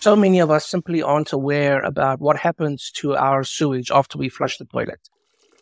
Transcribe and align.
So 0.00 0.14
many 0.14 0.40
of 0.40 0.50
us 0.50 0.66
simply 0.66 1.00
aren't 1.02 1.32
aware 1.32 1.80
about 1.80 2.20
what 2.20 2.36
happens 2.36 2.90
to 2.96 3.16
our 3.16 3.44
sewage 3.44 3.90
after 3.90 4.18
we 4.18 4.28
flush 4.28 4.58
the 4.58 4.66
toilet. 4.66 5.00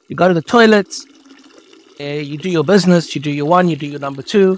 You 0.09 0.17
go 0.17 0.27
to 0.27 0.35
the 0.35 0.43
toilet, 0.43 0.93
uh, 2.01 2.05
you 2.05 2.37
do 2.37 2.51
your 2.51 2.65
business, 2.65 3.15
you 3.15 3.23
do 3.23 3.31
your 3.31 3.47
one, 3.47 3.69
you 3.69 3.77
do 3.77 3.87
your 3.87 4.01
number 4.01 4.23
two, 4.23 4.57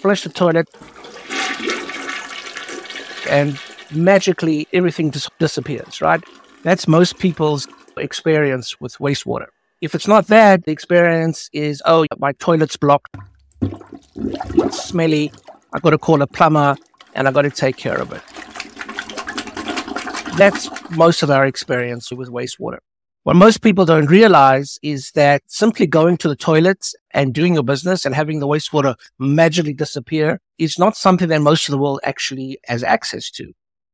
flush 0.00 0.22
the 0.22 0.28
toilet, 0.28 0.68
and 3.28 3.58
magically 3.90 4.68
everything 4.72 5.10
dis- 5.10 5.28
disappears, 5.40 6.00
right? 6.00 6.22
That's 6.62 6.86
most 6.86 7.18
people's 7.18 7.66
experience 7.96 8.80
with 8.80 8.96
wastewater. 8.98 9.48
If 9.80 9.94
it's 9.94 10.06
not 10.06 10.26
that, 10.26 10.66
the 10.66 10.72
experience 10.72 11.48
is, 11.54 11.82
oh, 11.86 12.04
my 12.18 12.32
toilet's 12.32 12.76
blocked, 12.76 13.16
it's 13.62 14.84
smelly, 14.84 15.32
I've 15.72 15.80
got 15.80 15.90
to 15.90 15.98
call 15.98 16.20
a 16.20 16.26
plumber, 16.26 16.76
and 17.14 17.26
I've 17.26 17.32
got 17.32 17.42
to 17.42 17.50
take 17.50 17.78
care 17.78 17.98
of 17.98 18.12
it. 18.12 18.20
That's 20.36 20.68
most 20.90 21.22
of 21.22 21.30
our 21.30 21.46
experience 21.46 22.12
with 22.12 22.28
wastewater. 22.28 22.78
What 23.22 23.36
most 23.36 23.62
people 23.62 23.86
don't 23.86 24.10
realize 24.10 24.78
is 24.82 25.12
that 25.12 25.42
simply 25.46 25.86
going 25.86 26.18
to 26.18 26.28
the 26.28 26.36
toilets 26.36 26.94
and 27.12 27.32
doing 27.32 27.54
your 27.54 27.62
business 27.62 28.04
and 28.04 28.14
having 28.14 28.40
the 28.40 28.46
wastewater 28.46 28.96
magically 29.18 29.74
disappear 29.74 30.40
is 30.58 30.78
not 30.78 30.94
something 30.94 31.28
that 31.28 31.40
most 31.40 31.68
of 31.68 31.72
the 31.72 31.78
world 31.78 32.00
actually 32.04 32.58
has 32.66 32.82
access 32.82 33.30
to. 33.30 33.52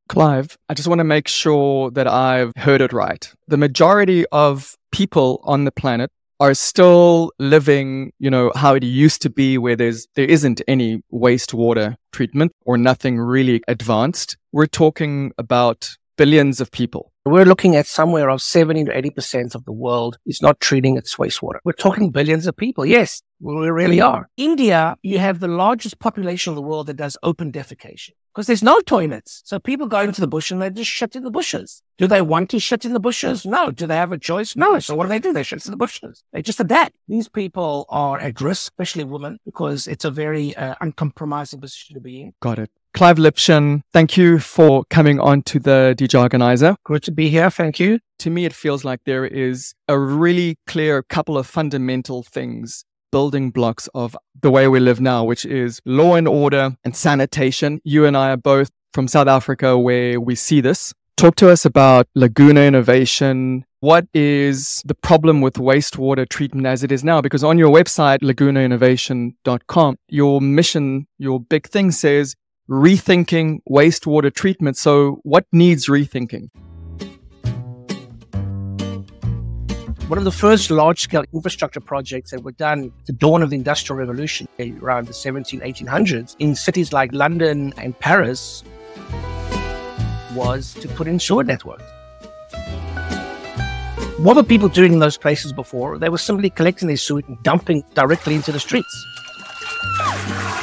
Clive, 0.09 0.57
I 0.69 0.75
just 0.75 0.89
want 0.89 1.01
to 1.01 1.05
make 1.05 1.29
sure 1.29 1.91
that 1.91 2.07
I've 2.07 2.53
heard 2.57 2.81
it 2.81 2.93
right. 2.93 3.33
The 3.49 3.57
majority 3.57 4.25
of 4.33 4.77
people 4.93 5.41
on 5.45 5.65
the 5.65 5.73
planet 5.73 6.11
are 6.39 6.55
still 6.55 7.33
living, 7.39 8.13
you 8.19 8.31
know, 8.31 8.53
how 8.55 8.75
it 8.75 8.83
used 8.83 9.23
to 9.23 9.31
be 9.31 9.59
where 9.59 9.77
there's 9.77 10.07
there 10.15 10.27
isn't 10.27 10.61
any 10.69 11.03
wastewater 11.13 11.97
treatment 12.13 12.53
or 12.65 12.77
nothing 12.77 13.19
really 13.19 13.63
advanced. 13.69 14.37
We're 14.53 14.67
talking 14.67 15.33
about 15.39 15.97
billions 16.17 16.61
of 16.61 16.71
people. 16.71 17.13
We're 17.25 17.45
looking 17.45 17.77
at 17.77 17.87
somewhere 17.87 18.31
of 18.31 18.41
70 18.41 18.85
to 18.85 18.93
80% 18.93 19.55
of 19.55 19.65
the 19.65 19.73
world 19.73 20.19
is 20.27 20.41
not 20.41 20.61
treating 20.61 20.97
its 20.97 21.17
wastewater. 21.17 21.59
We're 21.65 21.73
talking 21.73 22.11
billions 22.11 22.47
of 22.47 22.57
people. 22.57 22.87
Yes, 22.87 23.23
we 23.41 23.69
really 23.69 24.01
are. 24.01 24.29
India, 24.37 24.97
you 25.03 25.19
have 25.19 25.41
the 25.41 25.49
largest 25.49 25.99
population 25.99 26.53
in 26.53 26.55
the 26.55 26.63
world 26.63 26.87
that 26.87 26.97
does 26.97 27.19
open 27.23 27.53
defecation 27.53 28.11
because 28.37 28.47
there's 28.47 28.63
no 28.63 28.81
toilets. 28.81 29.43
So 29.47 29.59
people 29.59 29.87
go 29.87 30.01
into 30.01 30.21
the 30.21 30.29
bush 30.29 30.51
and 30.51 30.61
they 30.61 30.69
just 30.69 30.91
shit 30.91 31.17
in 31.17 31.25
the 31.25 31.31
bushes. 31.31 31.83
Do 31.97 32.07
they 32.07 32.21
want 32.21 32.51
to 32.51 32.61
shit 32.61 32.85
in 32.85 32.93
the 32.93 33.01
bushes? 33.01 33.47
No. 33.47 33.71
Do 33.71 33.87
they 33.87 33.97
have 33.97 34.13
a 34.13 34.19
choice? 34.19 34.55
No. 34.55 34.79
So 34.79 34.95
what 34.95 35.05
do 35.05 35.09
they 35.09 35.19
do? 35.19 35.33
They 35.33 35.43
shit 35.43 35.65
in 35.65 35.71
the 35.71 35.77
bushes. 35.79 36.23
They 36.35 36.43
just 36.43 36.61
adapt. 36.61 36.95
These 37.09 37.29
people 37.29 37.87
are 37.89 38.19
at 38.19 38.41
risk, 38.43 38.73
especially 38.73 39.05
women, 39.05 39.39
because 39.47 39.87
it's 39.87 40.05
a 40.05 40.11
very 40.11 40.55
uh, 40.55 40.75
uncompromising 40.83 41.63
position 41.63 41.95
to 41.95 42.01
be 42.01 42.21
in. 42.21 42.33
Got 42.41 42.59
it. 42.59 42.71
Clive 42.97 43.19
Lipchin, 43.19 43.83
thank 43.93 44.17
you 44.17 44.39
for 44.39 44.83
coming 44.89 45.21
on 45.21 45.43
to 45.43 45.59
the 45.59 45.95
Dejargonizer. 45.99 46.77
Good 46.83 47.03
to 47.03 47.13
be 47.13 47.29
here. 47.29 47.51
Thank 47.51 47.79
you. 47.79 47.99
To 48.21 48.31
me, 48.31 48.47
it 48.47 48.55
feels 48.55 48.87
like 48.87 49.01
there 49.05 49.27
is 49.27 49.75
a 49.87 49.99
really 49.99 50.57
clear 50.67 51.03
couple 51.03 51.37
of 51.37 51.47
fundamental 51.47 52.23
things 52.23 52.87
building 53.13 53.51
blocks 53.51 53.87
of 53.95 54.17
the 54.41 54.51
way 54.51 54.67
we 54.67 54.81
live 54.81 54.99
now, 54.99 55.25
which 55.25 55.45
is 55.45 55.79
law 55.85 56.15
and 56.15 56.27
order 56.27 56.75
and 56.85 56.97
sanitation. 56.97 57.83
You 57.85 58.07
and 58.07 58.17
I 58.17 58.31
are 58.31 58.39
both 58.39 58.71
from 58.95 59.09
South 59.09 59.29
Africa 59.29 59.77
where 59.77 60.19
we 60.19 60.35
see 60.35 60.63
this. 60.63 60.95
Talk 61.19 61.37
to 61.37 61.51
us 61.51 61.67
about 61.67 62.09
Laguna 62.15 62.63
Innovation. 62.63 63.67
What 63.81 64.07
is 64.15 64.83
the 64.87 64.95
problem 64.95 65.43
with 65.43 65.57
wastewater 65.57 66.27
treatment 66.27 66.67
as 66.67 66.83
it 66.83 66.91
is 66.91 67.05
now? 67.05 67.21
Because 67.21 67.45
on 67.45 67.59
your 67.59 67.71
website, 67.71 68.21
lagunainnovation.com, 68.23 69.97
your 70.09 70.41
mission, 70.41 71.07
your 71.19 71.41
big 71.41 71.67
thing 71.67 71.91
says 71.91 72.35
rethinking 72.69 73.61
wastewater 73.71 74.33
treatment. 74.33 74.77
So 74.77 75.21
what 75.23 75.47
needs 75.53 75.89
rethinking? 75.89 76.51
One 80.09 80.19
of 80.19 80.25
the 80.25 80.31
first 80.31 80.71
large 80.71 81.01
scale 81.01 81.25
infrastructure 81.33 81.81
projects 81.81 82.31
that 82.31 82.45
were 82.45 82.53
done 82.53 82.93
at 83.01 83.07
the 83.07 83.13
dawn 83.13 83.43
of 83.43 83.51
the 83.51 83.57
Industrial 83.57 83.99
Revolution 83.99 84.47
around 84.81 85.09
the 85.09 85.13
17, 85.13 85.61
1800s 85.61 86.37
in 86.39 86.55
cities 86.55 86.93
like 86.93 87.13
London 87.13 87.75
and 87.77 87.99
Paris 87.99 88.63
was 90.33 90.75
to 90.75 90.87
put 90.87 91.09
in 91.09 91.19
sewer 91.19 91.43
networks. 91.43 91.83
What 94.19 94.37
were 94.37 94.45
people 94.45 94.69
doing 94.69 94.93
in 94.93 94.99
those 95.01 95.19
places 95.19 95.53
before? 95.53 95.99
They 95.99 96.09
were 96.09 96.19
simply 96.19 96.51
collecting 96.51 96.87
their 96.87 96.97
sewage 96.97 97.27
and 97.27 97.43
dumping 97.43 97.83
directly 97.95 98.37
into 98.37 98.53
the 98.53 98.61
streets. 98.61 99.16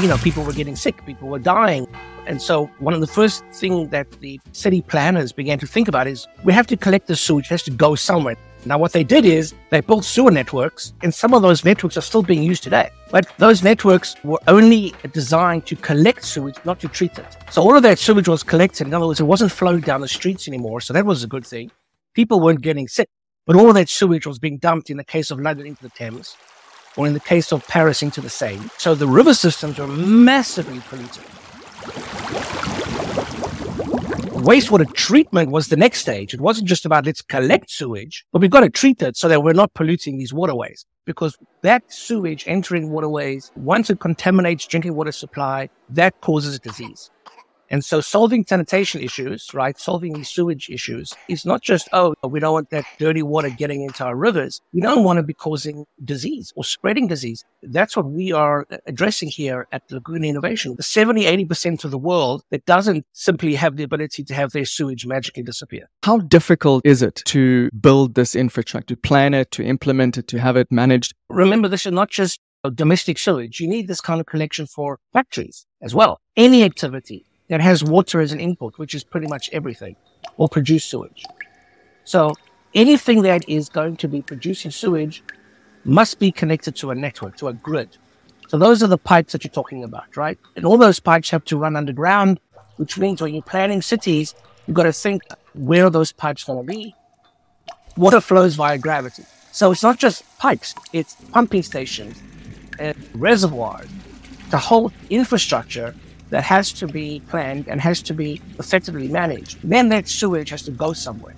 You 0.01 0.07
know, 0.07 0.17
people 0.17 0.43
were 0.43 0.53
getting 0.53 0.75
sick, 0.75 1.05
people 1.05 1.29
were 1.29 1.39
dying. 1.39 1.87
And 2.25 2.41
so 2.41 2.65
one 2.79 2.93
of 2.93 3.01
the 3.01 3.07
first 3.07 3.43
things 3.53 3.89
that 3.89 4.09
the 4.21 4.39
city 4.53 4.81
planners 4.81 5.31
began 5.31 5.59
to 5.59 5.67
think 5.67 5.87
about 5.87 6.07
is 6.07 6.27
we 6.43 6.53
have 6.53 6.67
to 6.67 6.77
collect 6.77 7.07
the 7.07 7.15
sewage, 7.15 7.45
it 7.45 7.49
has 7.49 7.63
to 7.63 7.71
go 7.71 7.95
somewhere. 7.95 8.35
Now, 8.65 8.77
what 8.77 8.93
they 8.93 9.03
did 9.03 9.25
is 9.25 9.53
they 9.71 9.81
built 9.81 10.05
sewer 10.05 10.31
networks, 10.31 10.93
and 11.03 11.13
some 11.13 11.33
of 11.33 11.41
those 11.41 11.65
networks 11.65 11.97
are 11.97 12.01
still 12.01 12.23
being 12.23 12.43
used 12.43 12.63
today. 12.63 12.89
But 13.11 13.29
those 13.37 13.61
networks 13.61 14.15
were 14.23 14.39
only 14.47 14.93
designed 15.11 15.65
to 15.65 15.75
collect 15.75 16.23
sewage, 16.23 16.55
not 16.63 16.79
to 16.79 16.87
treat 16.87 17.17
it. 17.19 17.37
So 17.51 17.61
all 17.61 17.75
of 17.75 17.83
that 17.83 17.99
sewage 17.99 18.29
was 18.29 18.41
collected. 18.41 18.87
In 18.87 18.93
other 18.93 19.05
words, 19.05 19.19
it 19.19 19.25
wasn't 19.25 19.51
flowing 19.51 19.81
down 19.81 19.99
the 19.99 20.07
streets 20.07 20.47
anymore. 20.47 20.79
So 20.79 20.93
that 20.93 21.05
was 21.05 21.23
a 21.23 21.27
good 21.27 21.45
thing. 21.45 21.71
People 22.13 22.39
weren't 22.39 22.61
getting 22.61 22.87
sick. 22.87 23.09
But 23.45 23.57
all 23.57 23.67
of 23.67 23.75
that 23.75 23.89
sewage 23.89 24.25
was 24.25 24.39
being 24.39 24.57
dumped 24.59 24.89
in 24.89 24.95
the 24.95 25.03
case 25.03 25.29
of 25.29 25.41
London 25.41 25.67
into 25.67 25.83
the 25.83 25.89
Thames, 25.89 26.37
or 26.97 27.07
in 27.07 27.13
the 27.13 27.19
case 27.19 27.51
of 27.51 27.67
Paris 27.67 28.01
into 28.01 28.21
the 28.21 28.29
Seine. 28.29 28.69
So 28.77 28.95
the 28.95 29.07
river 29.07 29.33
systems 29.33 29.79
were 29.79 29.87
massively 29.87 30.79
polluted 30.81 31.23
wastewater 34.43 34.91
treatment 34.93 35.51
was 35.51 35.69
the 35.69 35.77
next 35.77 36.01
stage. 36.01 36.33
It 36.33 36.41
wasn't 36.41 36.67
just 36.67 36.85
about 36.85 37.05
let's 37.05 37.21
collect 37.21 37.71
sewage, 37.71 38.25
but 38.33 38.41
we've 38.41 38.51
got 38.51 38.59
to 38.59 38.69
treat 38.69 39.01
it 39.01 39.15
so 39.15 39.29
that 39.29 39.41
we're 39.41 39.53
not 39.53 39.73
polluting 39.73 40.17
these 40.17 40.33
waterways. 40.33 40.85
Because 41.05 41.37
that 41.61 41.83
sewage 41.91 42.43
entering 42.45 42.89
waterways, 42.89 43.51
once 43.55 43.89
it 43.89 44.01
contaminates 44.01 44.67
drinking 44.67 44.95
water 44.95 45.13
supply, 45.13 45.69
that 45.89 46.19
causes 46.19 46.59
disease. 46.59 47.09
And 47.73 47.83
so 47.83 48.01
solving 48.01 48.45
sanitation 48.45 49.01
issues, 49.01 49.51
right, 49.51 49.75
solving 49.79 50.13
these 50.13 50.29
sewage 50.29 50.69
issues 50.69 51.11
is 51.27 51.43
not 51.43 51.63
just, 51.63 51.89
oh, 51.91 52.13
we 52.23 52.39
don't 52.39 52.53
want 52.53 52.69
that 52.69 52.85
dirty 52.99 53.23
water 53.23 53.49
getting 53.49 53.81
into 53.81 54.05
our 54.05 54.15
rivers. 54.15 54.61
We 54.73 54.81
don't 54.81 55.03
want 55.03 55.17
to 55.17 55.23
be 55.23 55.33
causing 55.33 55.87
disease 56.05 56.53
or 56.55 56.63
spreading 56.63 57.07
disease. 57.07 57.43
That's 57.63 57.97
what 57.97 58.05
we 58.05 58.31
are 58.31 58.67
uh, 58.69 58.77
addressing 58.85 59.29
here 59.29 59.67
at 59.71 59.91
Laguna 59.91 60.27
Innovation. 60.27 60.75
The 60.77 60.83
70, 60.83 61.23
80% 61.23 61.83
of 61.83 61.89
the 61.89 61.97
world 61.97 62.43
that 62.51 62.63
doesn't 62.67 63.07
simply 63.11 63.55
have 63.55 63.75
the 63.75 63.81
ability 63.81 64.23
to 64.25 64.35
have 64.35 64.51
their 64.51 64.65
sewage 64.65 65.07
magically 65.07 65.41
disappear. 65.41 65.89
How 66.03 66.19
difficult 66.19 66.85
is 66.85 67.01
it 67.01 67.23
to 67.25 67.71
build 67.71 68.13
this 68.13 68.35
infrastructure, 68.35 68.93
to 68.93 69.01
plan 69.01 69.33
it, 69.33 69.49
to 69.49 69.63
implement 69.63 70.19
it, 70.19 70.27
to 70.27 70.39
have 70.39 70.57
it 70.57 70.71
managed? 70.71 71.15
Remember, 71.27 71.67
this 71.67 71.87
is 71.87 71.91
not 71.91 72.11
just 72.11 72.39
uh, 72.63 72.69
domestic 72.69 73.17
sewage. 73.17 73.59
You 73.59 73.67
need 73.67 73.87
this 73.87 73.99
kind 73.99 74.21
of 74.21 74.27
collection 74.27 74.67
for 74.67 74.99
factories 75.11 75.65
as 75.81 75.95
well. 75.95 76.21
Any 76.37 76.63
activity 76.63 77.25
that 77.53 77.61
has 77.61 77.83
water 77.83 78.19
as 78.19 78.31
an 78.31 78.39
input, 78.39 78.79
which 78.79 78.95
is 78.95 79.03
pretty 79.03 79.27
much 79.27 79.47
everything, 79.53 79.95
or 80.37 80.49
produce 80.49 80.83
sewage. 80.83 81.23
So 82.03 82.33
anything 82.73 83.21
that 83.21 83.47
is 83.47 83.69
going 83.69 83.97
to 83.97 84.07
be 84.07 84.23
producing 84.23 84.71
sewage 84.71 85.21
must 85.85 86.17
be 86.17 86.31
connected 86.31 86.75
to 86.77 86.89
a 86.89 86.95
network, 86.95 87.37
to 87.37 87.49
a 87.49 87.53
grid. 87.53 87.95
So 88.47 88.57
those 88.57 88.81
are 88.81 88.87
the 88.87 88.97
pipes 88.97 89.33
that 89.33 89.43
you're 89.43 89.51
talking 89.51 89.83
about, 89.83 90.17
right? 90.17 90.39
And 90.55 90.65
all 90.65 90.79
those 90.79 90.99
pipes 90.99 91.29
have 91.29 91.45
to 91.45 91.55
run 91.55 91.75
underground, 91.75 92.39
which 92.77 92.97
means 92.97 93.21
when 93.21 93.35
you're 93.35 93.43
planning 93.43 93.83
cities, 93.83 94.33
you've 94.65 94.75
got 94.75 94.83
to 94.83 94.93
think 94.93 95.21
where 95.53 95.91
those 95.91 96.11
pipes 96.11 96.43
going 96.45 96.65
to 96.65 96.73
be? 96.73 96.95
Water 97.97 98.19
flows 98.19 98.55
via 98.55 98.79
gravity. 98.79 99.25
So 99.51 99.71
it's 99.71 99.83
not 99.83 99.99
just 99.99 100.23
pipes, 100.39 100.73
it's 100.91 101.13
pumping 101.31 101.61
stations 101.61 102.19
and 102.79 102.97
reservoirs, 103.13 103.87
the 104.49 104.57
whole 104.57 104.91
infrastructure 105.11 105.93
that 106.33 106.43
has 106.43 106.71
to 106.73 106.87
be 106.87 107.21
planned 107.29 107.67
and 107.67 107.79
has 107.79 108.01
to 108.01 108.11
be 108.11 108.41
effectively 108.57 109.07
managed. 109.07 109.59
Then 109.63 109.89
that 109.89 110.07
sewage 110.07 110.49
has 110.49 110.63
to 110.63 110.71
go 110.71 110.91
somewhere. 110.91 111.35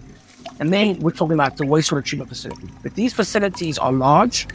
And 0.61 0.71
then 0.71 0.97
we're 0.99 1.11
talking 1.11 1.33
about 1.33 1.57
the 1.57 1.65
wastewater 1.65 2.05
treatment 2.05 2.29
facility. 2.29 2.69
But 2.81 2.95
these 2.95 3.13
facilities 3.13 3.77
are 3.77 3.91
large. 3.91 4.47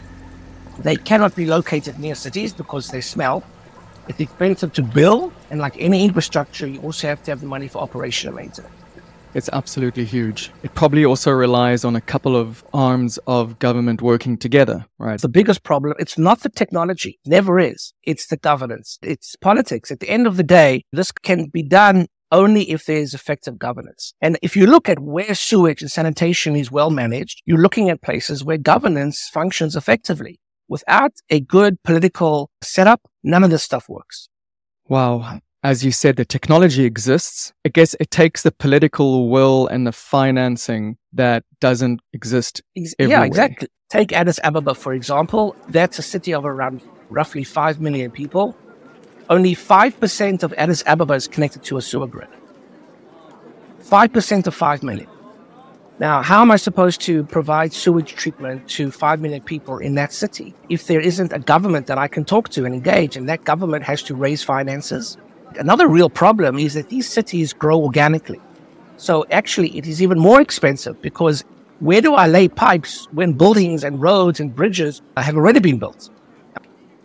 They 0.78 0.96
cannot 0.96 1.36
be 1.36 1.44
located 1.44 1.98
near 1.98 2.14
cities 2.14 2.54
because 2.54 2.88
they 2.88 3.02
smell. 3.02 3.44
It's 4.08 4.18
expensive 4.18 4.72
to 4.78 4.82
build. 4.82 5.34
And 5.50 5.60
like 5.60 5.76
any 5.78 6.06
infrastructure, 6.06 6.66
you 6.66 6.80
also 6.80 7.08
have 7.08 7.22
to 7.24 7.32
have 7.32 7.42
the 7.42 7.46
money 7.46 7.68
for 7.68 7.82
operation 7.82 8.28
and 8.28 8.36
maintenance. 8.36 8.72
It's 9.32 9.48
absolutely 9.52 10.04
huge. 10.04 10.50
It 10.62 10.74
probably 10.74 11.04
also 11.04 11.30
relies 11.30 11.84
on 11.84 11.94
a 11.94 12.00
couple 12.00 12.36
of 12.36 12.64
arms 12.74 13.18
of 13.26 13.58
government 13.58 14.02
working 14.02 14.36
together, 14.36 14.86
right? 14.98 15.20
The 15.20 15.28
biggest 15.28 15.62
problem, 15.62 15.94
it's 15.98 16.18
not 16.18 16.40
the 16.40 16.48
technology, 16.48 17.20
never 17.24 17.60
is. 17.60 17.92
It's 18.02 18.26
the 18.26 18.36
governance. 18.36 18.98
It's 19.02 19.36
politics. 19.36 19.90
At 19.90 20.00
the 20.00 20.08
end 20.10 20.26
of 20.26 20.36
the 20.36 20.42
day, 20.42 20.84
this 20.92 21.12
can 21.12 21.46
be 21.46 21.62
done 21.62 22.06
only 22.32 22.70
if 22.70 22.86
there's 22.86 23.14
effective 23.14 23.58
governance. 23.58 24.14
And 24.20 24.38
if 24.42 24.56
you 24.56 24.66
look 24.66 24.88
at 24.88 25.00
where 25.00 25.34
sewage 25.34 25.82
and 25.82 25.90
sanitation 25.90 26.56
is 26.56 26.70
well 26.70 26.90
managed, 26.90 27.42
you're 27.44 27.58
looking 27.58 27.88
at 27.90 28.02
places 28.02 28.44
where 28.44 28.58
governance 28.58 29.28
functions 29.32 29.76
effectively. 29.76 30.40
Without 30.68 31.12
a 31.28 31.40
good 31.40 31.82
political 31.82 32.50
setup, 32.62 33.00
none 33.24 33.42
of 33.42 33.50
this 33.50 33.62
stuff 33.62 33.88
works. 33.88 34.28
Wow. 34.88 35.40
As 35.62 35.84
you 35.84 35.92
said, 35.92 36.16
the 36.16 36.24
technology 36.24 36.84
exists. 36.84 37.52
I 37.66 37.68
guess 37.68 37.94
it 38.00 38.10
takes 38.10 38.42
the 38.42 38.50
political 38.50 39.28
will 39.28 39.66
and 39.66 39.86
the 39.86 39.92
financing 39.92 40.96
that 41.12 41.44
doesn't 41.60 42.00
exist. 42.14 42.62
Ex- 42.76 42.94
yeah, 42.98 43.24
exactly. 43.24 43.68
Take 43.90 44.12
Addis 44.12 44.40
Ababa, 44.42 44.74
for 44.74 44.94
example. 44.94 45.54
That's 45.68 45.98
a 45.98 46.02
city 46.02 46.32
of 46.32 46.46
around 46.46 46.80
roughly 47.10 47.44
5 47.44 47.80
million 47.80 48.10
people. 48.10 48.56
Only 49.28 49.54
5% 49.54 50.42
of 50.42 50.54
Addis 50.54 50.82
Ababa 50.86 51.14
is 51.14 51.28
connected 51.28 51.62
to 51.64 51.76
a 51.76 51.82
sewer 51.82 52.06
grid. 52.06 52.28
5% 53.82 54.46
of 54.46 54.54
5 54.54 54.82
million. 54.82 55.08
Now, 55.98 56.22
how 56.22 56.40
am 56.40 56.50
I 56.50 56.56
supposed 56.56 57.02
to 57.02 57.24
provide 57.24 57.74
sewage 57.74 58.14
treatment 58.14 58.66
to 58.70 58.90
5 58.90 59.20
million 59.20 59.42
people 59.42 59.76
in 59.76 59.94
that 59.96 60.14
city 60.14 60.54
if 60.70 60.86
there 60.86 61.00
isn't 61.00 61.34
a 61.34 61.38
government 61.38 61.86
that 61.88 61.98
I 61.98 62.08
can 62.08 62.24
talk 62.24 62.48
to 62.50 62.64
and 62.64 62.74
engage 62.74 63.16
and 63.18 63.28
that 63.28 63.44
government 63.44 63.84
has 63.84 64.02
to 64.04 64.14
raise 64.14 64.42
finances? 64.42 65.18
Another 65.58 65.88
real 65.88 66.08
problem 66.08 66.58
is 66.58 66.74
that 66.74 66.88
these 66.88 67.08
cities 67.08 67.52
grow 67.52 67.80
organically. 67.80 68.40
So 68.96 69.26
actually, 69.30 69.76
it 69.76 69.86
is 69.86 70.02
even 70.02 70.18
more 70.18 70.40
expensive 70.40 71.00
because 71.02 71.42
where 71.80 72.00
do 72.00 72.14
I 72.14 72.26
lay 72.26 72.48
pipes 72.48 73.08
when 73.12 73.32
buildings 73.32 73.82
and 73.82 74.00
roads 74.00 74.40
and 74.40 74.54
bridges 74.54 75.00
have 75.16 75.36
already 75.36 75.60
been 75.60 75.78
built? 75.78 76.10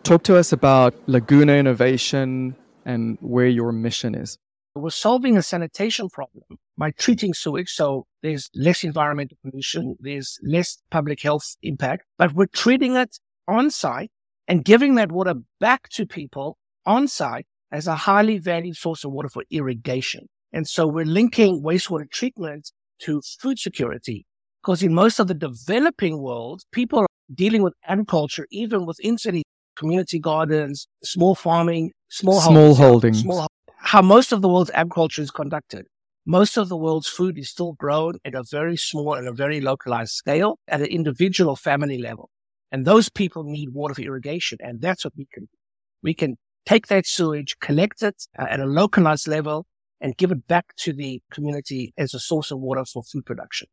Talk 0.03 0.23
to 0.23 0.37
us 0.37 0.51
about 0.51 0.93
Laguna 1.07 1.53
Innovation 1.53 2.55
and 2.85 3.17
where 3.21 3.47
your 3.47 3.71
mission 3.71 4.13
is. 4.13 4.37
We're 4.75 4.89
solving 4.89 5.37
a 5.37 5.41
sanitation 5.41 6.09
problem 6.09 6.43
by 6.77 6.91
treating 6.91 7.33
sewage. 7.33 7.71
So 7.71 8.05
there's 8.21 8.49
less 8.53 8.83
environmental 8.83 9.37
pollution, 9.41 9.95
there's 9.99 10.37
less 10.43 10.77
public 10.91 11.21
health 11.21 11.55
impact, 11.63 12.03
but 12.17 12.33
we're 12.33 12.47
treating 12.47 12.95
it 12.97 13.17
on 13.47 13.71
site 13.71 14.11
and 14.47 14.65
giving 14.65 14.95
that 14.95 15.11
water 15.11 15.35
back 15.59 15.89
to 15.89 16.05
people 16.05 16.57
on 16.85 17.07
site 17.07 17.47
as 17.71 17.87
a 17.87 17.95
highly 17.95 18.37
valued 18.37 18.77
source 18.77 19.03
of 19.03 19.11
water 19.11 19.29
for 19.29 19.43
irrigation. 19.49 20.27
And 20.53 20.67
so 20.67 20.87
we're 20.87 21.05
linking 21.05 21.61
wastewater 21.63 22.09
treatment 22.09 22.71
to 22.99 23.21
food 23.39 23.59
security 23.59 24.25
because 24.61 24.81
in 24.81 24.93
most 24.93 25.19
of 25.19 25.27
the 25.27 25.33
developing 25.33 26.21
world, 26.21 26.63
people 26.71 26.99
are 26.99 27.07
dealing 27.33 27.61
with 27.61 27.73
agriculture, 27.85 28.47
even 28.51 28.85
within 28.85 29.17
city 29.17 29.43
community 29.75 30.19
gardens, 30.19 30.87
small 31.03 31.35
farming, 31.35 31.91
small, 32.09 32.39
Small 32.39 32.73
holdings. 32.75 33.21
small 33.21 33.47
how 33.77 34.01
most 34.01 34.31
of 34.31 34.41
the 34.41 34.49
world's 34.49 34.71
agriculture 34.73 35.21
is 35.21 35.29
conducted. 35.29 35.85
Most 36.25 36.57
of 36.57 36.69
the 36.69 36.77
world's 36.77 37.07
food 37.07 37.37
is 37.37 37.49
still 37.49 37.73
grown 37.73 38.15
at 38.25 38.33
a 38.33 38.43
very 38.49 38.77
small 38.77 39.13
and 39.13 39.27
a 39.27 39.31
very 39.31 39.61
localized 39.61 40.13
scale 40.13 40.57
at 40.67 40.81
an 40.81 40.87
individual 40.87 41.55
family 41.55 41.99
level. 41.99 42.31
And 42.71 42.85
those 42.85 43.09
people 43.09 43.43
need 43.43 43.69
water 43.73 43.93
for 43.93 44.01
irrigation. 44.01 44.57
And 44.61 44.81
that's 44.81 45.05
what 45.05 45.13
we 45.15 45.27
can 45.31 45.43
do. 45.43 45.57
We 46.01 46.15
can 46.15 46.37
take 46.65 46.87
that 46.87 47.05
sewage, 47.05 47.57
collect 47.59 48.01
it 48.01 48.27
uh, 48.37 48.45
at 48.49 48.59
a 48.59 48.65
localized 48.65 49.27
level 49.27 49.65
and 50.01 50.17
give 50.17 50.31
it 50.31 50.47
back 50.47 50.75
to 50.77 50.93
the 50.93 51.21
community 51.31 51.93
as 51.97 52.13
a 52.13 52.19
source 52.19 52.51
of 52.51 52.59
water 52.59 52.85
for 52.85 53.03
food 53.03 53.25
production. 53.25 53.67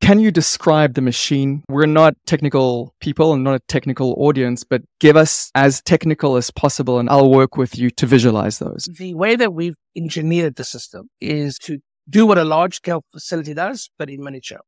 Can 0.00 0.20
you 0.20 0.30
describe 0.30 0.94
the 0.94 1.02
machine? 1.02 1.64
We're 1.68 1.86
not 1.86 2.14
technical 2.24 2.94
people 3.00 3.32
and 3.32 3.42
not 3.42 3.54
a 3.54 3.60
technical 3.66 4.14
audience, 4.16 4.62
but 4.64 4.82
give 5.00 5.16
us 5.16 5.50
as 5.54 5.82
technical 5.82 6.36
as 6.36 6.50
possible 6.50 6.98
and 6.98 7.10
I'll 7.10 7.30
work 7.30 7.56
with 7.56 7.76
you 7.76 7.90
to 7.90 8.06
visualize 8.06 8.58
those. 8.58 8.88
The 8.98 9.14
way 9.14 9.36
that 9.36 9.52
we've 9.52 9.74
engineered 9.96 10.54
the 10.54 10.64
system 10.64 11.10
is 11.20 11.58
to 11.60 11.80
do 12.08 12.26
what 12.26 12.38
a 12.38 12.44
large 12.44 12.76
scale 12.76 13.04
facility 13.12 13.54
does, 13.54 13.90
but 13.98 14.08
in 14.08 14.22
miniature. 14.22 14.60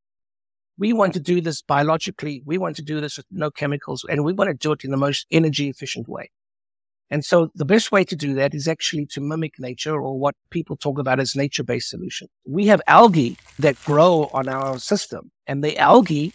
We 0.77 0.93
want 0.93 1.15
to 1.15 1.21
do 1.21 1.41
this 1.41 1.63
biologically. 1.63 2.43
We 2.45 2.59
want 2.59 2.77
to 2.77 2.83
do 2.83 3.01
this 3.01 3.17
with 3.17 3.27
no 3.31 3.51
chemicals 3.51 4.05
and 4.09 4.25
we 4.25 4.33
want 4.33 4.49
to 4.51 4.55
do 4.55 4.73
it 4.73 4.85
in 4.85 4.91
the 4.91 4.97
most 4.97 5.27
energy 5.31 5.69
efficient 5.69 6.09
way. 6.09 6.31
And 7.11 7.25
so 7.25 7.51
the 7.55 7.65
best 7.65 7.91
way 7.91 8.05
to 8.05 8.15
do 8.15 8.35
that 8.35 8.55
is 8.55 8.69
actually 8.69 9.07
to 9.07 9.21
mimic 9.21 9.59
nature 9.59 9.95
or 9.95 10.19
what 10.19 10.35
people 10.51 10.77
talk 10.77 10.99
about 10.99 11.19
as 11.19 11.35
nature 11.35 11.65
based 11.65 11.91
solution. 11.91 12.29
We 12.47 12.67
have 12.67 12.81
algae 12.87 13.37
that 13.59 13.83
grow 13.85 14.31
on 14.33 14.49
our 14.49 14.79
system 14.79 15.33
and 15.47 15.65
the 15.65 15.77
algae 15.77 16.33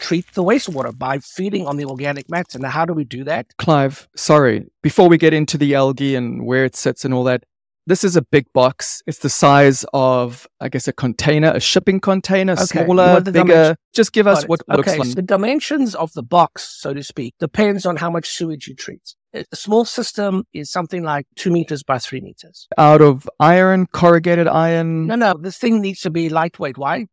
treat 0.00 0.26
the 0.32 0.42
wastewater 0.42 0.96
by 0.96 1.18
feeding 1.18 1.66
on 1.66 1.76
the 1.76 1.84
organic 1.84 2.30
matter. 2.30 2.58
Now, 2.58 2.70
how 2.70 2.84
do 2.84 2.94
we 2.94 3.04
do 3.04 3.22
that? 3.24 3.46
Clive, 3.58 4.08
sorry, 4.16 4.66
before 4.82 5.08
we 5.08 5.18
get 5.18 5.34
into 5.34 5.58
the 5.58 5.74
algae 5.74 6.14
and 6.14 6.44
where 6.46 6.64
it 6.64 6.74
sits 6.74 7.04
and 7.04 7.12
all 7.12 7.24
that, 7.24 7.44
this 7.86 8.04
is 8.04 8.16
a 8.16 8.22
big 8.22 8.46
box. 8.52 9.02
It's 9.06 9.18
the 9.18 9.28
size 9.30 9.84
of, 9.92 10.46
I 10.60 10.68
guess, 10.68 10.86
a 10.88 10.92
container, 10.92 11.50
a 11.54 11.60
shipping 11.60 12.00
container, 12.00 12.52
Okay, 12.52 12.84
smaller, 12.84 13.20
bigger. 13.20 13.32
dimension- 13.32 13.76
Just 13.94 14.12
give 14.12 14.26
us 14.26 14.44
what 14.44 14.60
it 14.60 14.68
looks 14.76 14.88
okay, 14.88 14.98
like. 14.98 15.08
so 15.08 15.14
the 15.14 15.22
dimensions 15.22 15.94
of 15.94 16.12
the 16.12 16.22
box, 16.22 16.76
so 16.80 16.92
to 16.94 17.02
speak, 17.02 17.34
depends 17.40 17.86
on 17.86 17.96
how 17.96 18.10
much 18.10 18.28
sewage 18.28 18.68
you 18.68 18.74
treat. 18.74 19.14
A 19.34 19.44
a 19.52 19.56
small 19.56 19.84
system 19.84 20.44
is 20.52 20.70
something 20.70 21.02
like 21.04 21.26
two 21.36 21.50
meters 21.50 21.82
by 21.82 21.98
three 21.98 22.20
meters. 22.20 22.66
Out 22.78 23.00
of 23.00 23.28
iron, 23.38 23.86
corrugated 23.86 24.46
iron. 24.48 25.06
No, 25.06 25.14
no, 25.16 25.34
this 25.40 25.56
thing 25.58 25.80
needs 25.80 26.00
to 26.00 26.10
be 26.10 26.28
lightweight. 26.28 26.76
Why? 26.78 27.06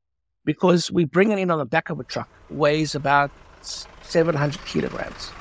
Because 0.45 0.91
we 0.91 1.05
bring 1.05 1.31
it 1.31 1.39
in 1.39 1.51
on 1.51 1.59
the 1.59 1.65
back 1.65 1.89
of 1.89 1.99
a 1.99 2.03
truck. 2.03 2.29
Weighs 2.49 2.95
about 2.95 3.31
700 3.61 4.63
kilograms. 4.65 5.31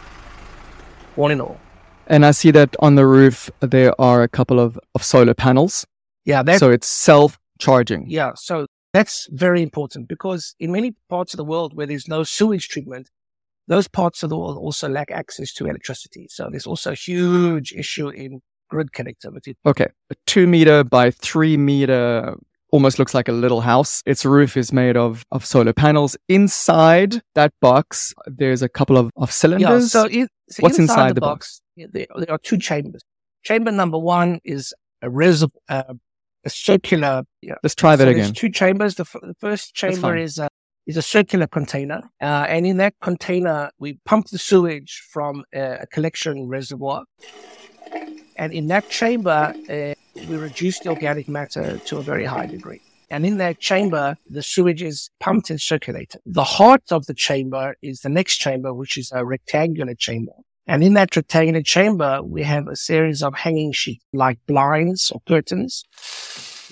All 1.17 1.31
in 1.31 1.41
all. 1.41 1.59
And 2.07 2.25
I 2.25 2.31
see 2.31 2.51
that 2.53 2.77
on 2.81 2.95
the 2.95 3.07
roof, 3.07 3.51
there 3.61 3.99
are 4.01 4.23
a 4.23 4.29
couple 4.29 4.61
of, 4.61 4.79
of 4.95 5.03
solar 5.03 5.35
panels. 5.35 5.87
Yeah, 6.25 6.43
that's, 6.43 6.61
so 6.61 6.71
it's 6.71 6.87
self 6.89 7.39
charging. 7.59 8.07
yeah, 8.09 8.33
so 8.37 8.67
that's 8.93 9.29
very 9.31 9.63
important 9.63 10.09
because 10.09 10.55
in 10.59 10.73
many 10.73 10.95
parts 11.09 11.33
of 11.35 11.39
the 11.39 11.45
world 11.45 11.75
where 11.75 11.87
there's 11.87 12.09
no 12.09 12.25
sewage 12.25 12.69
treatment, 12.69 13.11
those 13.69 13.89
parts 13.89 14.23
of 14.23 14.31
the 14.31 14.37
world 14.39 14.57
also 14.57 14.89
lack 14.89 15.11
access 15.11 15.53
to 15.55 15.67
electricity. 15.67 16.27
So 16.31 16.49
there's 16.51 16.67
also 16.67 16.93
a 16.93 16.95
huge 16.95 17.73
issue 17.73 18.09
in 18.09 18.41
grid 18.71 18.93
connectivity. 18.93 19.55
Okay. 19.65 19.87
A 20.11 20.15
two 20.27 20.47
meter 20.47 20.85
by 20.85 21.11
three 21.11 21.57
meter 21.57 22.37
almost 22.73 22.99
looks 22.99 23.15
like 23.15 23.29
a 23.29 23.33
little 23.33 23.61
house. 23.61 24.03
Its 24.07 24.25
roof 24.25 24.57
is 24.57 24.73
made 24.73 24.97
of, 24.97 25.25
of 25.31 25.45
solar 25.45 25.73
panels. 25.73 26.17
Inside 26.29 27.23
that 27.35 27.53
box, 27.61 28.13
there's 28.27 28.63
a 28.63 28.69
couple 28.69 28.97
of, 28.97 29.07
of 29.17 29.29
Yeah. 29.29 29.33
cylinders. 29.33 29.93
So, 29.93 30.05
it, 30.05 30.29
so 30.49 30.61
What's 30.63 30.79
inside 30.79 31.11
the, 31.11 31.15
the 31.15 31.21
box? 31.21 31.61
There, 31.77 32.07
there 32.17 32.31
are 32.31 32.39
two 32.39 32.59
chambers. 32.59 33.03
Chamber 33.43 33.71
number 33.71 33.99
one 33.99 34.41
is 34.45 34.75
a 35.03 35.11
reservoir, 35.11 35.61
uh, 35.69 35.95
a 36.45 36.51
circular. 36.51 37.25
Yeah. 37.43 37.55
Let's 37.63 37.75
try 37.75 37.97
that 37.97 38.05
so 38.05 38.11
again. 38.11 38.25
There's 38.25 38.33
two 38.33 38.51
chambers. 38.51 38.95
The, 38.95 39.03
f- 39.03 39.21
the 39.23 39.35
first 39.41 39.75
chamber 39.75 40.17
is 40.17 40.39
a 40.39 40.49
is 40.87 40.97
a 40.97 41.03
circular 41.03 41.49
container, 41.49 42.01
uh, 42.23 42.47
and 42.49 42.65
in 42.65 42.77
that 42.77 42.95
container 43.03 43.71
we 43.79 43.99
pump 44.05 44.29
the 44.29 44.39
sewage 44.39 45.03
from 45.11 45.45
a, 45.53 45.79
a 45.83 45.87
collection 45.89 46.49
reservoir, 46.49 47.05
and 48.37 48.53
in 48.53 48.69
that 48.69 48.89
chamber 48.89 49.53
uh, 49.69 49.95
we 50.29 50.37
reduce 50.37 50.79
the 50.81 50.91
organic 50.91 51.29
matter 51.29 51.79
to 51.79 51.99
a 51.99 52.03
very 52.03 52.25
high 52.25 52.47
degree. 52.47 52.81
And 53.11 53.25
in 53.25 53.37
that 53.39 53.61
chamber, 53.61 54.17
the 54.29 54.43
sewage 54.43 54.83
is 54.83 55.11
pumped 55.21 55.51
and 55.51 55.61
circulated. 55.61 56.21
The 56.27 56.43
heart 56.43 56.91
of 56.91 57.07
the 57.07 57.15
chamber 57.15 57.77
is 57.81 58.01
the 58.01 58.09
next 58.09 58.39
chamber, 58.39 58.75
which 58.75 58.97
is 58.97 59.13
a 59.15 59.25
rectangular 59.25 59.95
chamber. 59.95 60.33
And 60.69 60.83
in 60.83 60.95
that 60.95 61.15
rectangular 61.15 61.63
chamber, 61.63 62.21
we 62.23 62.43
have 62.43 62.67
a 62.67 62.75
series 62.75 63.23
of 63.23 63.35
hanging 63.35 63.71
sheets 63.71 64.05
like 64.13 64.39
blinds 64.47 65.13
or 65.13 65.21
curtains, 65.29 65.85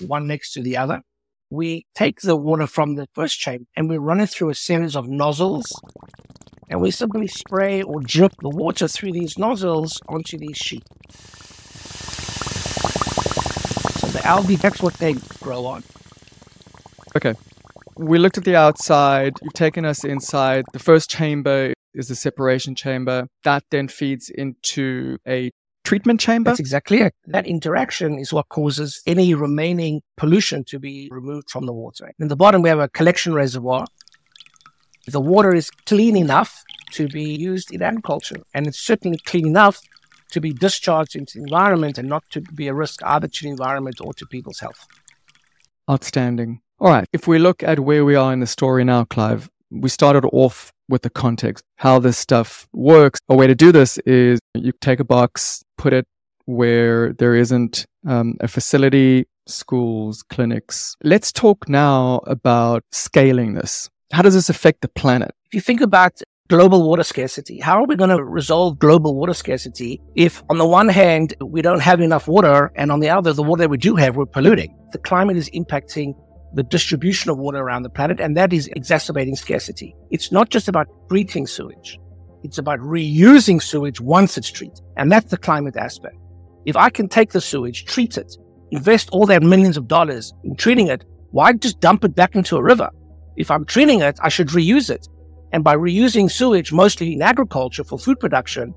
one 0.05 0.27
next 0.27 0.51
to 0.53 0.61
the 0.61 0.75
other. 0.75 1.01
We 1.49 1.85
take 1.95 2.19
the 2.19 2.35
water 2.35 2.67
from 2.67 2.95
the 2.95 3.07
first 3.13 3.39
chamber 3.39 3.65
and 3.75 3.89
we 3.89 3.97
run 3.97 4.19
it 4.19 4.29
through 4.29 4.49
a 4.49 4.55
series 4.55 4.97
of 4.97 5.07
nozzles. 5.07 5.71
And 6.69 6.81
we 6.81 6.91
simply 6.91 7.27
spray 7.27 7.83
or 7.83 8.01
drip 8.01 8.33
the 8.41 8.49
water 8.49 8.87
through 8.89 9.13
these 9.13 9.37
nozzles 9.37 10.01
onto 10.09 10.37
these 10.37 10.57
sheets. 10.57 10.89
So 14.01 14.07
the 14.07 14.25
algae, 14.25 14.57
that's 14.57 14.81
what 14.81 14.95
they 14.95 15.13
grow 15.39 15.65
on. 15.67 15.83
Okay. 17.15 17.33
We 17.97 18.17
looked 18.17 18.37
at 18.37 18.43
the 18.43 18.57
outside. 18.57 19.35
You've 19.41 19.53
taken 19.53 19.85
us 19.85 20.03
inside. 20.03 20.65
The 20.73 20.79
first 20.79 21.09
chamber 21.09 21.74
is 21.95 22.11
a 22.11 22.15
separation 22.15 22.75
chamber. 22.75 23.27
That 23.43 23.63
then 23.71 23.87
feeds 23.87 24.29
into 24.29 25.17
a 25.27 25.51
treatment 25.83 26.19
chamber. 26.19 26.49
That's 26.49 26.59
exactly 26.59 26.99
it. 26.99 27.13
That 27.27 27.47
interaction 27.47 28.19
is 28.19 28.33
what 28.33 28.49
causes 28.49 29.01
any 29.05 29.33
remaining 29.33 30.01
pollution 30.17 30.63
to 30.65 30.79
be 30.79 31.07
removed 31.11 31.49
from 31.49 31.65
the 31.65 31.73
water. 31.73 32.11
In 32.19 32.27
the 32.27 32.35
bottom, 32.35 32.61
we 32.61 32.69
have 32.69 32.79
a 32.79 32.89
collection 32.89 33.33
reservoir. 33.33 33.85
The 35.07 35.21
water 35.21 35.53
is 35.53 35.69
clean 35.85 36.17
enough 36.17 36.63
to 36.93 37.07
be 37.07 37.35
used 37.35 37.71
in 37.71 37.81
agriculture, 37.81 38.37
and 38.53 38.67
it's 38.67 38.79
certainly 38.79 39.19
clean 39.25 39.47
enough 39.47 39.79
to 40.31 40.41
be 40.41 40.51
discharged 40.51 41.15
into 41.15 41.37
the 41.37 41.43
environment 41.43 41.97
and 41.97 42.09
not 42.09 42.23
to 42.31 42.41
be 42.41 42.67
a 42.67 42.73
risk 42.73 43.01
either 43.03 43.27
to 43.27 43.43
the 43.43 43.49
environment 43.49 43.97
or 44.01 44.13
to 44.15 44.25
people's 44.25 44.59
health. 44.59 44.87
Outstanding. 45.89 46.61
All 46.79 46.89
right. 46.89 47.07
If 47.13 47.27
we 47.27 47.37
look 47.37 47.61
at 47.61 47.79
where 47.79 48.03
we 48.03 48.15
are 48.15 48.33
in 48.33 48.39
the 48.39 48.47
story 48.47 48.83
now, 48.83 49.05
Clive, 49.05 49.49
we 49.81 49.89
started 49.89 50.25
off 50.31 50.71
with 50.87 51.01
the 51.01 51.09
context, 51.09 51.63
how 51.77 51.99
this 51.99 52.17
stuff 52.17 52.67
works. 52.73 53.19
A 53.29 53.35
way 53.35 53.47
to 53.47 53.55
do 53.55 53.71
this 53.71 53.97
is 53.99 54.39
you 54.53 54.71
take 54.81 54.99
a 54.99 55.03
box, 55.03 55.63
put 55.77 55.93
it 55.93 56.05
where 56.45 57.13
there 57.13 57.35
isn't 57.35 57.85
um, 58.07 58.35
a 58.39 58.47
facility, 58.47 59.25
schools, 59.47 60.23
clinics. 60.23 60.95
Let's 61.03 61.31
talk 61.31 61.67
now 61.67 62.21
about 62.27 62.83
scaling 62.91 63.55
this. 63.55 63.89
How 64.11 64.21
does 64.21 64.35
this 64.35 64.49
affect 64.49 64.81
the 64.81 64.87
planet? 64.87 65.31
If 65.45 65.55
you 65.55 65.61
think 65.61 65.81
about 65.81 66.21
global 66.47 66.87
water 66.87 67.03
scarcity. 67.03 67.59
How 67.59 67.81
are 67.81 67.85
we 67.85 67.95
going 67.95 68.11
to 68.11 68.23
resolve 68.23 68.77
global 68.77 69.15
water 69.15 69.33
scarcity 69.33 69.99
if 70.15 70.43
on 70.49 70.57
the 70.57 70.65
one 70.65 70.89
hand, 70.89 71.33
we 71.41 71.61
don't 71.61 71.81
have 71.81 72.01
enough 72.01 72.27
water 72.27 72.71
and 72.75 72.91
on 72.91 72.99
the 72.99 73.09
other, 73.09 73.33
the 73.33 73.43
water 73.43 73.61
that 73.63 73.69
we 73.69 73.77
do 73.77 73.95
have, 73.95 74.15
we're 74.15 74.25
polluting? 74.25 74.77
The 74.91 74.99
climate 74.99 75.37
is 75.37 75.49
impacting 75.49 76.13
the 76.55 76.63
distribution 76.63 77.29
of 77.29 77.37
water 77.37 77.59
around 77.59 77.83
the 77.83 77.89
planet 77.89 78.19
and 78.19 78.35
that 78.37 78.53
is 78.53 78.67
exacerbating 78.75 79.35
scarcity. 79.35 79.95
It's 80.09 80.31
not 80.31 80.49
just 80.49 80.67
about 80.67 80.87
treating 81.09 81.45
sewage. 81.45 81.99
It's 82.43 82.57
about 82.57 82.79
reusing 82.79 83.61
sewage 83.61 83.99
once 83.99 84.37
it's 84.37 84.49
treated. 84.49 84.79
And 84.97 85.11
that's 85.11 85.29
the 85.29 85.37
climate 85.37 85.75
aspect. 85.75 86.15
If 86.65 86.75
I 86.75 86.89
can 86.89 87.09
take 87.09 87.31
the 87.31 87.41
sewage, 87.41 87.85
treat 87.85 88.17
it, 88.17 88.37
invest 88.71 89.09
all 89.11 89.25
that 89.25 89.43
millions 89.43 89.77
of 89.77 89.87
dollars 89.87 90.33
in 90.43 90.55
treating 90.55 90.87
it, 90.87 91.03
why 91.31 91.51
just 91.53 91.81
dump 91.81 92.05
it 92.05 92.15
back 92.15 92.35
into 92.35 92.55
a 92.55 92.63
river? 92.63 92.89
If 93.35 93.51
I'm 93.51 93.65
treating 93.65 94.01
it, 94.01 94.17
I 94.21 94.29
should 94.29 94.47
reuse 94.47 94.89
it. 94.89 95.07
And 95.51 95.63
by 95.63 95.75
reusing 95.75 96.31
sewage, 96.31 96.71
mostly 96.71 97.13
in 97.13 97.21
agriculture 97.21 97.83
for 97.83 97.99
food 97.99 98.19
production, 98.19 98.73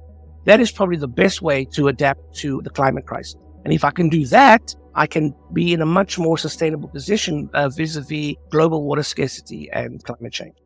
that 0.47 0.61
is 0.61 0.73
probably 0.73 0.97
the 0.97 1.09
best 1.09 1.43
way 1.43 1.65
to 1.67 1.89
adapt 1.89 2.35
to 2.39 2.61
the 2.63 2.71
climate 2.71 3.07
crisis. 3.07 3.37
And 3.65 3.73
if 3.73 3.85
I 3.85 3.91
can 3.91 4.09
do 4.09 4.27
that, 4.27 4.75
I 4.95 5.07
can 5.07 5.35
be 5.53 5.73
in 5.73 5.81
a 5.81 5.87
much 5.87 6.19
more 6.19 6.39
sustainable 6.39 6.89
position 6.89 7.49
uh, 7.55 7.69
vis-a-vis 7.69 8.35
global 8.51 8.85
water 8.85 9.03
scarcity 9.03 9.71
and 9.73 10.03
climate 10.05 10.33
change. 10.33 10.57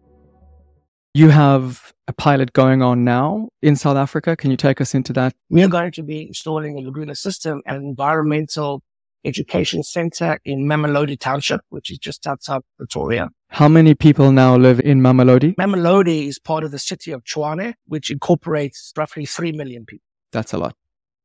You 1.15 1.29
have 1.29 1.93
a 2.09 2.13
pilot 2.15 2.55
going 2.55 2.81
on 2.81 3.05
now 3.05 3.51
in 3.61 3.77
South 3.77 3.99
Africa. 3.99 4.35
Can 4.35 4.51
you 4.51 4.57
take 4.57 4.81
us 4.81 4.95
into 4.95 5.13
that? 5.13 5.35
We 5.51 5.63
are 5.63 5.69
going 5.69 5.93
to 5.93 6.03
be 6.03 6.27
installing 6.27 6.79
a 6.79 6.81
Laguna 6.81 7.15
system, 7.15 7.61
an 7.67 7.77
environmental 7.77 8.83
education 9.25 9.83
center 9.83 10.39
in 10.45 10.67
Mamelodi 10.67 11.19
Township, 11.19 11.61
which 11.69 11.91
is 11.91 11.99
just 11.99 12.27
outside 12.27 12.63
Pretoria. 12.79 13.29
How 13.49 13.69
many 13.69 13.95
people 13.95 14.33
now 14.33 14.57
live 14.57 14.81
in 14.81 15.01
Mamelodi? 15.01 15.55
Mamelodi 15.57 16.27
is 16.29 16.39
part 16.39 16.65
of 16.65 16.71
the 16.71 16.79
city 16.79 17.13
of 17.13 17.23
Tshwane, 17.25 17.75
which 17.87 18.11
incorporates 18.11 18.93
roughly 18.97 19.27
3 19.27 19.53
million 19.53 19.85
people. 19.85 20.07
That's 20.33 20.53
a 20.55 20.59
lot. 20.59 20.75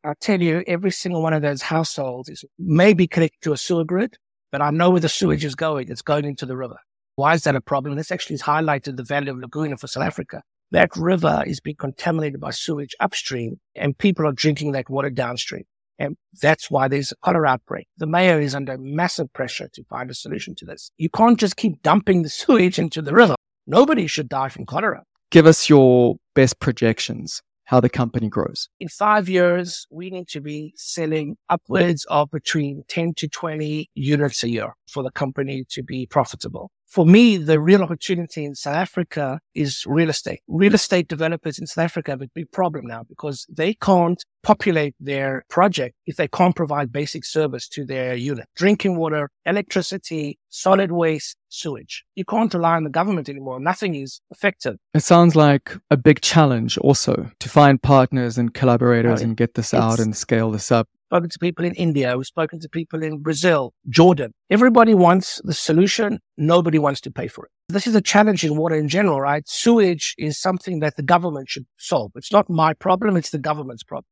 I 0.07 0.13
tell 0.21 0.41
you, 0.41 0.63
every 0.67 0.91
single 0.91 1.21
one 1.21 1.33
of 1.33 1.41
those 1.41 1.61
households 1.61 2.29
is 2.29 2.45
maybe 2.57 3.07
connected 3.07 3.41
to 3.41 3.51
a 3.51 3.57
sewer 3.57 3.83
grid, 3.83 4.15
but 4.53 4.61
I 4.61 4.69
know 4.69 4.89
where 4.89 5.01
the 5.01 5.09
sewage 5.09 5.43
is 5.43 5.53
going. 5.53 5.91
It's 5.91 6.01
going 6.01 6.23
into 6.23 6.45
the 6.45 6.55
river. 6.55 6.77
Why 7.17 7.33
is 7.33 7.43
that 7.43 7.57
a 7.57 7.61
problem? 7.61 7.97
This 7.97 8.09
actually 8.09 8.35
has 8.35 8.43
highlighted 8.43 8.95
the 8.95 9.03
value 9.03 9.31
of 9.31 9.39
Laguna 9.39 9.75
for 9.75 9.87
South 9.87 10.05
Africa. 10.05 10.43
That 10.71 10.95
river 10.95 11.43
is 11.45 11.59
being 11.59 11.75
contaminated 11.75 12.39
by 12.39 12.51
sewage 12.51 12.95
upstream 13.01 13.59
and 13.75 13.97
people 13.97 14.25
are 14.25 14.31
drinking 14.31 14.71
that 14.71 14.89
water 14.89 15.09
downstream. 15.09 15.65
And 15.99 16.15
that's 16.41 16.71
why 16.71 16.87
there's 16.87 17.11
a 17.11 17.15
cholera 17.17 17.49
outbreak. 17.49 17.89
The 17.97 18.07
mayor 18.07 18.39
is 18.39 18.55
under 18.55 18.77
massive 18.77 19.33
pressure 19.33 19.67
to 19.73 19.83
find 19.89 20.09
a 20.09 20.13
solution 20.13 20.55
to 20.55 20.65
this. 20.65 20.89
You 20.97 21.09
can't 21.09 21.37
just 21.37 21.57
keep 21.57 21.81
dumping 21.81 22.21
the 22.21 22.29
sewage 22.39 22.79
into 22.79 23.01
the 23.01 23.13
river. 23.13 23.35
Nobody 23.65 24.07
should 24.07 24.29
die 24.29 24.47
from 24.47 24.65
cholera. 24.65 25.03
Give 25.31 25.47
us 25.47 25.67
your 25.67 26.15
best 26.33 26.61
projections 26.61 27.41
how 27.67 27.81
the 27.81 27.89
company 27.89 28.29
grows? 28.29 28.69
In 28.79 28.87
five 28.87 29.27
years, 29.27 29.85
we 29.91 30.09
need 30.09 30.29
to 30.29 30.39
be 30.39 30.73
selling 30.77 31.35
upwards 31.49 32.05
of 32.09 32.31
between 32.31 32.83
10 32.87 33.13
to 33.15 33.27
20 33.27 33.89
units 33.93 34.41
a 34.43 34.49
year 34.49 34.73
for 34.87 35.03
the 35.03 35.11
company 35.11 35.65
to 35.69 35.83
be 35.83 36.05
profitable. 36.05 36.71
For 36.87 37.05
me, 37.05 37.35
the 37.35 37.59
real 37.59 37.83
opportunity 37.83 38.45
in 38.45 38.55
South 38.55 38.75
Africa 38.75 39.41
is 39.53 39.83
real 39.85 40.09
estate. 40.09 40.39
Real 40.47 40.71
mm. 40.71 40.75
estate 40.75 41.09
developers 41.09 41.59
in 41.59 41.67
South 41.67 41.83
Africa 41.83 42.11
have 42.11 42.21
a 42.21 42.29
big 42.33 42.49
problem 42.51 42.87
now 42.87 43.03
because 43.03 43.45
they 43.49 43.73
can't 43.73 44.23
populate 44.41 44.95
their 44.97 45.43
project 45.49 45.95
if 46.05 46.15
they 46.15 46.29
can't 46.29 46.55
provide 46.55 46.93
basic 46.93 47.25
service 47.25 47.67
to 47.67 47.85
their 47.85 48.15
unit. 48.15 48.47
Drinking 48.55 48.95
water, 48.95 49.29
electricity, 49.45 50.39
solid 50.47 50.93
waste, 50.93 51.35
sewage. 51.49 52.05
You 52.15 52.23
can't 52.23 52.53
rely 52.53 52.75
on 52.75 52.85
the 52.85 52.89
government 52.89 53.27
anymore. 53.27 53.59
Nothing 53.59 53.95
is 53.95 54.21
effective. 54.31 54.77
It 54.93 55.01
sounds 55.01 55.35
like 55.35 55.75
a 55.91 55.97
big 55.97 56.21
challenge 56.21 56.77
also 56.77 57.29
to 57.39 57.49
find 57.49 57.81
partners 57.81 58.37
and 58.37 58.53
collaborators 58.53 59.19
oh, 59.21 59.25
and 59.25 59.35
get 59.35 59.55
this 59.55 59.73
out 59.73 59.99
and 59.99 60.15
scale 60.15 60.51
this 60.51 60.71
up 60.71 60.87
spoken 61.07 61.29
to 61.29 61.39
people 61.39 61.63
in 61.63 61.73
India, 61.75 62.17
we've 62.17 62.25
spoken 62.25 62.59
to 62.59 62.67
people 62.67 63.01
in 63.01 63.19
Brazil, 63.19 63.73
Jordan. 63.87 64.33
Everybody 64.49 64.93
wants 64.93 65.41
the 65.45 65.53
solution. 65.53 66.19
Nobody 66.37 66.79
wants 66.79 66.99
to 67.01 67.11
pay 67.11 67.29
for 67.29 67.45
it. 67.45 67.51
This 67.69 67.87
is 67.87 67.95
a 67.95 68.01
challenge 68.01 68.43
in 68.43 68.57
water 68.57 68.75
in 68.75 68.89
general, 68.89 69.21
right? 69.21 69.47
Sewage 69.47 70.15
is 70.17 70.37
something 70.37 70.79
that 70.81 70.97
the 70.97 71.03
government 71.03 71.47
should 71.47 71.65
solve. 71.77 72.11
It's 72.15 72.31
not 72.31 72.49
my 72.49 72.73
problem. 72.73 73.15
It's 73.15 73.29
the 73.29 73.39
government's 73.39 73.83
problem. 73.83 74.05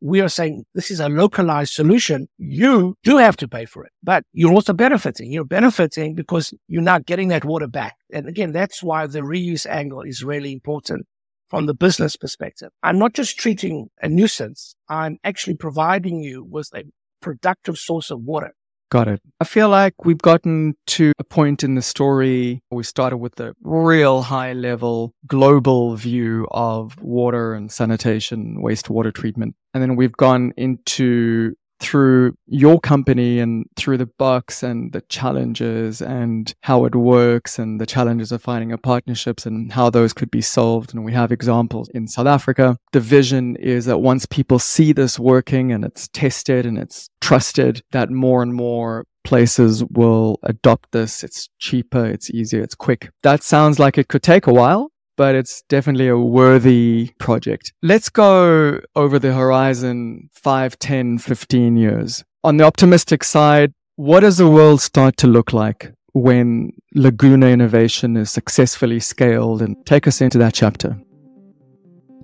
We 0.00 0.20
are 0.20 0.28
saying 0.28 0.64
this 0.74 0.90
is 0.90 1.00
a 1.00 1.08
localized 1.08 1.74
solution. 1.74 2.28
You 2.38 2.94
do 3.02 3.18
have 3.18 3.36
to 3.38 3.48
pay 3.48 3.66
for 3.66 3.84
it, 3.84 3.92
but 4.02 4.22
you're 4.32 4.54
also 4.54 4.72
benefiting. 4.72 5.30
You're 5.30 5.44
benefiting 5.44 6.14
because 6.14 6.54
you're 6.66 6.80
not 6.80 7.04
getting 7.04 7.28
that 7.28 7.44
water 7.44 7.66
back. 7.66 7.96
And 8.10 8.26
again, 8.26 8.52
that's 8.52 8.82
why 8.82 9.06
the 9.06 9.20
reuse 9.20 9.66
angle 9.66 10.02
is 10.02 10.24
really 10.24 10.52
important 10.52 11.04
from 11.48 11.66
the 11.66 11.74
business 11.74 12.16
perspective. 12.16 12.70
I'm 12.82 12.98
not 12.98 13.14
just 13.14 13.38
treating 13.38 13.88
a 14.02 14.08
nuisance. 14.08 14.74
I'm 14.88 15.18
actually 15.24 15.56
providing 15.56 16.20
you 16.20 16.44
with 16.44 16.70
a 16.74 16.84
productive 17.20 17.78
source 17.78 18.10
of 18.10 18.20
water. 18.20 18.54
Got 18.90 19.08
it. 19.08 19.20
I 19.38 19.44
feel 19.44 19.68
like 19.68 20.06
we've 20.06 20.18
gotten 20.18 20.74
to 20.88 21.12
a 21.18 21.24
point 21.24 21.62
in 21.62 21.74
the 21.74 21.82
story. 21.82 22.62
We 22.70 22.82
started 22.84 23.18
with 23.18 23.34
the 23.34 23.54
real 23.62 24.22
high 24.22 24.54
level 24.54 25.12
global 25.26 25.94
view 25.96 26.46
of 26.50 26.98
water 27.02 27.52
and 27.52 27.70
sanitation, 27.70 28.62
wastewater 28.62 29.12
treatment. 29.12 29.56
And 29.74 29.82
then 29.82 29.94
we've 29.94 30.16
gone 30.16 30.52
into 30.56 31.54
through 31.80 32.36
your 32.46 32.80
company 32.80 33.38
and 33.38 33.66
through 33.76 33.98
the 33.98 34.06
bucks 34.18 34.62
and 34.62 34.92
the 34.92 35.00
challenges 35.02 36.02
and 36.02 36.54
how 36.62 36.84
it 36.84 36.94
works 36.94 37.58
and 37.58 37.80
the 37.80 37.86
challenges 37.86 38.32
of 38.32 38.42
finding 38.42 38.72
a 38.72 38.78
partnerships 38.78 39.46
and 39.46 39.72
how 39.72 39.90
those 39.90 40.12
could 40.12 40.30
be 40.30 40.40
solved. 40.40 40.94
And 40.94 41.04
we 41.04 41.12
have 41.12 41.32
examples 41.32 41.88
in 41.90 42.08
South 42.08 42.26
Africa. 42.26 42.76
The 42.92 43.00
vision 43.00 43.56
is 43.56 43.84
that 43.86 43.98
once 43.98 44.26
people 44.26 44.58
see 44.58 44.92
this 44.92 45.18
working 45.18 45.72
and 45.72 45.84
it's 45.84 46.08
tested 46.08 46.66
and 46.66 46.78
it's 46.78 47.08
trusted, 47.20 47.82
that 47.92 48.10
more 48.10 48.42
and 48.42 48.54
more 48.54 49.04
places 49.24 49.84
will 49.84 50.38
adopt 50.42 50.90
this. 50.92 51.22
It's 51.22 51.48
cheaper, 51.58 52.06
it's 52.06 52.30
easier, 52.30 52.62
it's 52.62 52.74
quick. 52.74 53.10
That 53.22 53.42
sounds 53.42 53.78
like 53.78 53.98
it 53.98 54.08
could 54.08 54.22
take 54.22 54.46
a 54.46 54.52
while, 54.52 54.90
but 55.18 55.34
it's 55.34 55.62
definitely 55.68 56.06
a 56.06 56.16
worthy 56.16 57.10
project. 57.18 57.72
Let's 57.82 58.08
go 58.08 58.80
over 58.94 59.18
the 59.18 59.34
horizon 59.34 60.30
5, 60.32 60.78
10, 60.78 61.18
15 61.18 61.76
years. 61.76 62.24
On 62.44 62.56
the 62.56 62.64
optimistic 62.64 63.24
side, 63.24 63.72
what 63.96 64.20
does 64.20 64.38
the 64.38 64.48
world 64.48 64.80
start 64.80 65.16
to 65.18 65.26
look 65.26 65.52
like 65.52 65.92
when 66.12 66.70
Laguna 66.94 67.48
Innovation 67.48 68.16
is 68.16 68.30
successfully 68.30 69.00
scaled? 69.00 69.60
And 69.60 69.74
take 69.84 70.06
us 70.06 70.20
into 70.20 70.38
that 70.38 70.54
chapter. 70.54 70.96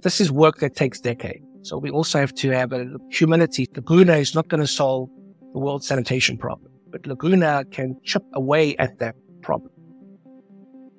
This 0.03 0.21
is 0.21 0.31
work 0.31 0.59
that 0.59 0.77
takes 0.77 1.01
decades. 1.01 1.45
So 1.63 1.79
we 1.79 1.91
also 1.91 2.21
have 2.21 2.33
to 2.35 2.51
have 2.51 2.73
a 2.73 2.87
humility. 3.11 3.67
Laguna 3.75 4.19
is 4.19 4.37
not 4.37 4.47
going 4.47 4.61
to 4.61 4.69
solve 4.69 5.09
the 5.53 5.59
world 5.59 5.83
sanitation 5.83 6.39
problem, 6.39 6.71
but 6.91 7.05
Laguna 7.09 7.65
can 7.73 7.97
chip 8.05 8.23
away 8.35 8.77
at 8.77 9.01
that 9.01 9.17
problem. 9.43 9.74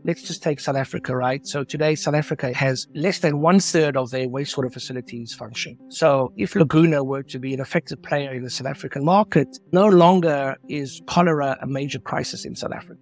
Let's 0.06 0.22
just 0.22 0.44
take 0.44 0.60
South 0.60 0.76
Africa, 0.76 1.16
right? 1.16 1.44
So 1.48 1.64
today, 1.64 1.96
South 1.96 2.14
Africa 2.14 2.54
has 2.54 2.86
less 2.94 3.18
than 3.18 3.40
one 3.40 3.60
third 3.60 3.98
of 3.98 4.12
their 4.12 4.28
wastewater 4.28 4.72
facilities 4.72 5.34
function. 5.34 5.80
So 5.90 6.32
if 6.38 6.54
Laguna 6.56 7.04
were 7.04 7.24
to 7.24 7.40
be 7.40 7.56
an 7.56 7.60
effective 7.60 8.04
player 8.04 8.32
in 8.32 8.44
the 8.44 8.52
South 8.52 8.68
African 8.68 9.04
market, 9.04 9.48
no 9.72 9.88
longer 9.88 10.58
is 10.70 11.02
cholera 11.08 11.58
a 11.60 11.66
major 11.66 11.98
crisis 11.98 12.46
in 12.46 12.56
South 12.56 12.72
Africa. 12.72 13.00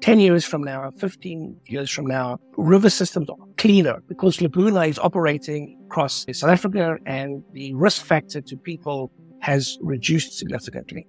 10 0.00 0.18
years 0.18 0.44
from 0.44 0.64
now, 0.64 0.90
15 0.98 1.60
years 1.66 1.92
from 1.92 2.06
now, 2.06 2.38
river 2.56 2.90
systems 2.90 3.30
are 3.30 3.36
cleaner 3.56 4.02
because 4.08 4.40
Laguna 4.40 4.80
is 4.80 4.98
operating 4.98 5.80
across 5.86 6.26
South 6.32 6.50
Africa 6.50 6.96
and 7.06 7.40
the 7.52 7.72
risk 7.74 8.04
factor 8.04 8.40
to 8.40 8.56
people 8.56 9.12
has 9.42 9.78
reduced 9.80 10.36
significantly 10.36 11.06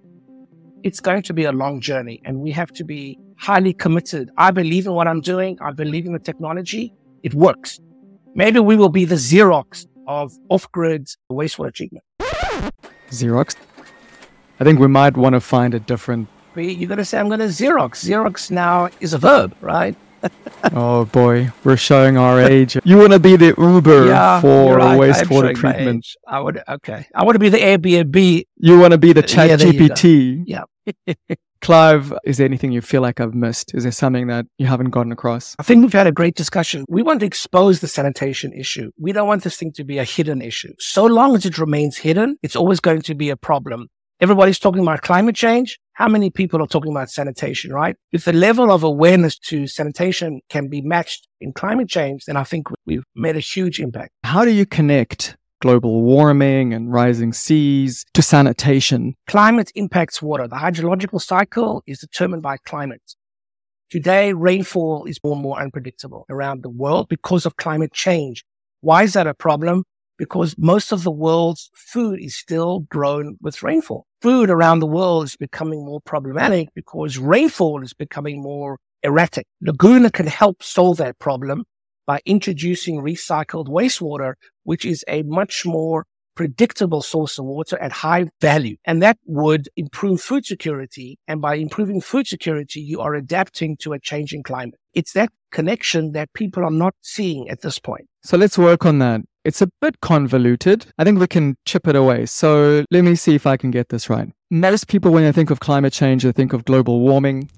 it's 0.84 1.00
going 1.00 1.22
to 1.22 1.34
be 1.34 1.44
a 1.44 1.52
long 1.52 1.80
journey 1.80 2.20
and 2.24 2.38
we 2.38 2.52
have 2.52 2.70
to 2.70 2.84
be 2.84 3.18
highly 3.38 3.72
committed. 3.72 4.30
I 4.36 4.50
believe 4.50 4.86
in 4.86 4.92
what 4.92 5.08
I'm 5.08 5.20
doing. 5.20 5.58
I 5.60 5.72
believe 5.72 6.06
in 6.06 6.12
the 6.12 6.18
technology. 6.18 6.92
It 7.22 7.34
works. 7.34 7.80
Maybe 8.34 8.60
we 8.60 8.76
will 8.76 8.88
be 8.88 9.04
the 9.04 9.14
Xerox 9.14 9.86
of 10.06 10.32
off-grid 10.48 11.08
wastewater 11.30 11.72
treatment. 11.72 12.04
Xerox? 13.10 13.56
I 14.60 14.64
think 14.64 14.78
we 14.78 14.88
might 14.88 15.16
want 15.16 15.34
to 15.34 15.40
find 15.40 15.74
a 15.74 15.80
different. 15.80 16.28
You're 16.56 16.88
going 16.88 16.98
to 16.98 17.04
say, 17.04 17.18
I'm 17.18 17.28
going 17.28 17.40
to 17.40 17.46
Xerox. 17.46 18.04
Xerox 18.04 18.50
now 18.50 18.90
is 19.00 19.14
a 19.14 19.18
verb, 19.18 19.54
right? 19.60 19.96
oh 20.72 21.04
boy, 21.04 21.48
we're 21.62 21.76
showing 21.76 22.16
our 22.18 22.40
age. 22.40 22.76
You 22.82 22.98
want 22.98 23.12
to 23.12 23.20
be 23.20 23.36
the 23.36 23.54
Uber 23.56 24.06
yeah, 24.06 24.40
for 24.40 24.76
right. 24.76 24.98
wastewater 24.98 25.54
treatment. 25.54 26.04
I 26.26 26.40
would 26.40 26.60
okay. 26.68 27.06
I 27.14 27.22
want 27.22 27.36
to 27.36 27.38
be 27.38 27.48
the 27.48 27.58
Airbnb. 27.58 28.44
You 28.56 28.80
want 28.80 28.90
to 28.92 28.98
be 28.98 29.12
the 29.12 29.22
Chat 29.22 29.48
yeah, 29.48 29.56
GPT. 29.56 30.42
Yeah. 30.44 30.64
Clive, 31.60 32.12
is 32.24 32.38
there 32.38 32.46
anything 32.46 32.72
you 32.72 32.80
feel 32.80 33.02
like 33.02 33.20
I've 33.20 33.34
missed? 33.34 33.74
Is 33.74 33.82
there 33.82 33.92
something 33.92 34.26
that 34.28 34.46
you 34.58 34.66
haven't 34.66 34.90
gotten 34.90 35.12
across? 35.12 35.56
I 35.58 35.62
think 35.62 35.82
we've 35.82 35.92
had 35.92 36.06
a 36.06 36.12
great 36.12 36.34
discussion. 36.34 36.84
We 36.88 37.02
want 37.02 37.20
to 37.20 37.26
expose 37.26 37.80
the 37.80 37.88
sanitation 37.88 38.52
issue. 38.52 38.90
We 38.98 39.12
don't 39.12 39.26
want 39.26 39.44
this 39.44 39.56
thing 39.56 39.72
to 39.72 39.84
be 39.84 39.98
a 39.98 40.04
hidden 40.04 40.40
issue. 40.40 40.72
So 40.78 41.04
long 41.04 41.34
as 41.34 41.44
it 41.44 41.58
remains 41.58 41.98
hidden, 41.98 42.36
it's 42.42 42.56
always 42.56 42.80
going 42.80 43.02
to 43.02 43.14
be 43.14 43.30
a 43.30 43.36
problem. 43.36 43.88
Everybody's 44.20 44.58
talking 44.58 44.82
about 44.82 45.02
climate 45.02 45.36
change. 45.36 45.78
how 45.98 46.08
many 46.08 46.30
people 46.30 46.62
are 46.62 46.66
talking 46.68 46.92
about 46.92 47.10
sanitation, 47.10 47.72
right? 47.72 47.96
If 48.12 48.24
the 48.24 48.32
level 48.32 48.70
of 48.70 48.84
awareness 48.84 49.36
to 49.50 49.66
sanitation 49.66 50.40
can 50.48 50.68
be 50.68 50.80
matched 50.80 51.26
in 51.40 51.52
climate 51.52 51.88
change, 51.88 52.24
then 52.26 52.36
I 52.36 52.44
think 52.44 52.68
we've 52.86 53.02
made 53.16 53.36
a 53.36 53.40
huge 53.40 53.80
impact. 53.80 54.12
How 54.22 54.44
do 54.44 54.52
you 54.52 54.64
connect 54.64 55.36
global 55.60 56.02
warming 56.02 56.72
and 56.72 56.92
rising 56.92 57.32
seas 57.32 58.04
to 58.14 58.22
sanitation? 58.22 59.14
Climate 59.26 59.72
impacts 59.74 60.22
water. 60.22 60.46
The 60.46 60.56
hydrological 60.56 61.20
cycle 61.20 61.82
is 61.86 61.98
determined 61.98 62.42
by 62.42 62.56
climate. 62.58 63.14
Today, 63.90 64.32
rainfall 64.32 65.06
is 65.06 65.18
more 65.24 65.32
and 65.32 65.42
more 65.42 65.60
unpredictable 65.60 66.26
around 66.28 66.62
the 66.62 66.68
world 66.68 67.08
because 67.08 67.46
of 67.46 67.56
climate 67.56 67.92
change. 67.92 68.44
Why 68.80 69.02
is 69.02 69.14
that 69.14 69.26
a 69.26 69.34
problem? 69.34 69.84
Because 70.18 70.54
most 70.58 70.92
of 70.92 71.04
the 71.04 71.10
world's 71.10 71.70
food 71.74 72.20
is 72.20 72.36
still 72.36 72.80
grown 72.80 73.38
with 73.40 73.62
rainfall. 73.62 74.06
Food 74.20 74.50
around 74.50 74.80
the 74.80 74.86
world 74.86 75.24
is 75.24 75.36
becoming 75.36 75.84
more 75.84 76.00
problematic 76.00 76.68
because 76.74 77.18
rainfall 77.18 77.82
is 77.82 77.94
becoming 77.94 78.42
more 78.42 78.78
erratic. 79.02 79.46
Laguna 79.62 80.10
can 80.10 80.26
help 80.26 80.62
solve 80.62 80.98
that 80.98 81.18
problem 81.18 81.64
by 82.08 82.20
introducing 82.24 83.02
recycled 83.02 83.68
wastewater, 83.68 84.32
which 84.64 84.86
is 84.86 85.04
a 85.06 85.22
much 85.24 85.66
more 85.66 86.06
predictable 86.34 87.02
source 87.02 87.38
of 87.38 87.44
water 87.44 87.76
at 87.78 87.92
high 87.92 88.24
value. 88.40 88.76
And 88.86 89.02
that 89.02 89.18
would 89.26 89.68
improve 89.76 90.20
food 90.22 90.46
security. 90.46 91.18
And 91.28 91.42
by 91.42 91.56
improving 91.56 92.00
food 92.00 92.26
security, 92.26 92.80
you 92.80 93.00
are 93.00 93.14
adapting 93.14 93.76
to 93.78 93.92
a 93.92 93.98
changing 93.98 94.44
climate. 94.44 94.80
It's 94.94 95.12
that 95.12 95.30
connection 95.50 96.12
that 96.12 96.32
people 96.32 96.64
are 96.64 96.70
not 96.70 96.94
seeing 97.02 97.50
at 97.50 97.60
this 97.60 97.78
point. 97.78 98.06
So 98.22 98.38
let's 98.38 98.56
work 98.56 98.86
on 98.86 99.00
that. 99.00 99.20
It's 99.44 99.60
a 99.60 99.68
bit 99.80 100.00
convoluted. 100.00 100.86
I 100.96 101.04
think 101.04 101.18
we 101.18 101.26
can 101.26 101.56
chip 101.66 101.86
it 101.86 101.96
away. 101.96 102.24
So 102.24 102.84
let 102.90 103.02
me 103.02 103.16
see 103.16 103.34
if 103.34 103.46
I 103.46 103.56
can 103.58 103.70
get 103.70 103.90
this 103.90 104.08
right. 104.08 104.30
Most 104.50 104.88
people, 104.88 105.12
when 105.12 105.24
they 105.24 105.32
think 105.32 105.50
of 105.50 105.60
climate 105.60 105.92
change, 105.92 106.22
they 106.22 106.32
think 106.32 106.54
of 106.54 106.64
global 106.64 107.00
warming. 107.00 107.50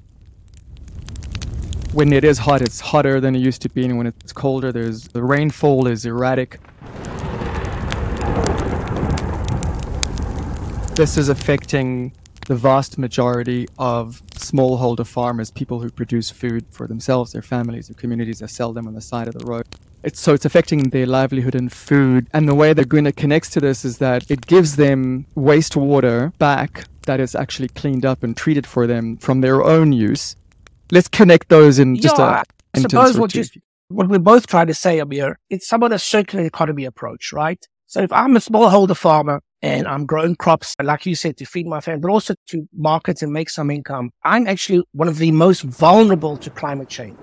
When 1.93 2.13
it 2.13 2.23
is 2.23 2.39
hot, 2.39 2.63
it's 2.63 2.79
hotter 2.79 3.21
than 3.21 3.35
it 3.35 3.41
used 3.41 3.63
to 3.63 3.69
be. 3.69 3.85
And 3.85 3.99
when 3.99 4.07
it's 4.07 4.33
colder, 4.33 4.71
there's 4.71 5.09
the 5.09 5.25
rainfall 5.25 5.89
is 5.89 6.07
erratic. 6.07 6.61
This 10.95 11.17
is 11.17 11.29
affecting 11.29 12.13
the 12.47 12.55
vast 12.55 12.97
majority 12.97 13.69
of 13.77 14.23
smallholder 14.31 15.05
farmers, 15.05 15.51
people 15.51 15.81
who 15.81 15.91
produce 15.91 16.31
food 16.31 16.65
for 16.71 16.87
themselves, 16.87 17.33
their 17.33 17.43
families, 17.43 17.89
their 17.89 17.97
communities, 17.97 18.39
that 18.39 18.51
sell 18.51 18.73
them 18.73 18.87
on 18.87 18.95
the 18.95 19.01
side 19.01 19.27
of 19.27 19.35
the 19.35 19.45
road. 19.45 19.67
It's, 20.05 20.21
so 20.21 20.33
it's 20.33 20.45
affecting 20.45 20.91
their 20.91 21.07
livelihood 21.07 21.57
and 21.57 21.73
food. 21.73 22.29
And 22.33 22.49
the 22.49 22.55
way 22.55 22.73
that 22.73 22.83
Laguna 22.83 23.11
connects 23.13 23.51
to 23.51 23.61
this 23.61 23.85
is 23.85 23.99
that 23.99 24.31
it 24.31 24.47
gives 24.47 24.77
them 24.77 25.27
wastewater 25.37 26.37
back 26.39 26.85
that 27.07 27.19
is 27.19 27.35
actually 27.35 27.69
cleaned 27.69 28.07
up 28.07 28.23
and 28.23 28.37
treated 28.37 28.65
for 28.65 28.87
them 28.87 29.17
from 29.17 29.41
their 29.41 29.65
own 29.65 29.91
use. 29.93 30.37
Let's 30.93 31.09
connect 31.09 31.49
those 31.49 31.79
in 31.79 31.97
just 31.97 32.19
yeah, 32.19 32.43
a 32.43 32.45
I 32.75 32.81
suppose 32.81 33.19
what, 33.19 33.35
you, 33.35 33.45
what 33.89 34.09
we're 34.09 34.19
both 34.19 34.47
trying 34.47 34.67
to 34.69 34.75
say, 34.75 34.99
Amir, 34.99 35.39
it's 35.49 35.67
somewhat 35.67 35.93
a 35.93 35.99
circular 35.99 36.45
economy 36.45 36.85
approach, 36.85 37.33
right? 37.33 37.65
So 37.87 38.01
if 38.03 38.13
I'm 38.13 38.37
a 38.37 38.41
smallholder 38.41 38.97
farmer 38.97 39.41
and 39.63 39.87
I'm 39.87 40.07
growing 40.07 40.37
crops, 40.37 40.75
like 40.83 41.07
you 41.07 41.15
said, 41.15 41.37
to 41.39 41.45
feed 41.45 41.67
my 41.67 41.81
family, 41.81 42.01
but 42.01 42.11
also 42.11 42.35
to 42.49 42.69
market 42.73 43.23
and 43.23 43.33
make 43.33 43.51
some 43.51 43.71
income. 43.71 44.11
I'm 44.25 44.47
actually 44.47 44.85
one 44.93 45.09
of 45.09 45.19
the 45.19 45.33
most 45.33 45.63
vulnerable 45.63 46.37
to 46.39 46.51
climate 46.51 46.89
change. 46.89 47.19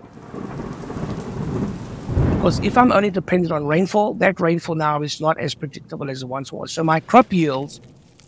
Because 2.36 2.60
if 2.60 2.78
I'm 2.78 2.92
only 2.92 3.10
dependent 3.10 3.52
on 3.52 3.66
rainfall, 3.66 4.14
that 4.16 4.40
rainfall 4.40 4.76
now 4.76 5.02
is 5.02 5.20
not 5.20 5.40
as 5.40 5.56
predictable 5.56 6.10
as 6.10 6.22
it 6.22 6.28
once 6.28 6.52
was. 6.52 6.72
So 6.72 6.84
my 6.84 7.00
crop 7.00 7.34
yields 7.34 7.82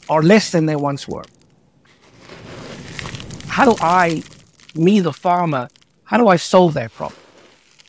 are 0.10 0.24
less 0.24 0.52
than 0.52 0.66
they 0.66 0.76
once 0.76 1.08
were. 1.08 1.24
How 3.48 3.66
do 3.66 3.76
I, 3.82 4.24
me 4.80 5.00
the 5.00 5.14
farmer, 5.14 5.70
how 6.06 6.18
do 6.18 6.28
I 6.28 6.38
solve 6.38 6.74
that 6.74 6.94
problem? 6.94 7.20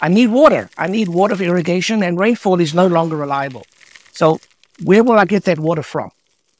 I 0.00 0.08
need 0.08 0.28
water. 0.28 0.70
I 0.76 0.86
need 0.88 1.08
water 1.08 1.36
for 1.36 1.44
irrigation, 1.44 2.02
and 2.02 2.18
rainfall 2.18 2.60
is 2.60 2.74
no 2.74 2.86
longer 2.86 3.16
reliable. 3.16 3.64
So 4.12 4.40
where 4.82 5.04
will 5.04 5.18
I 5.18 5.24
get 5.24 5.44
that 5.44 5.58
water 5.58 5.82
from? 5.82 6.10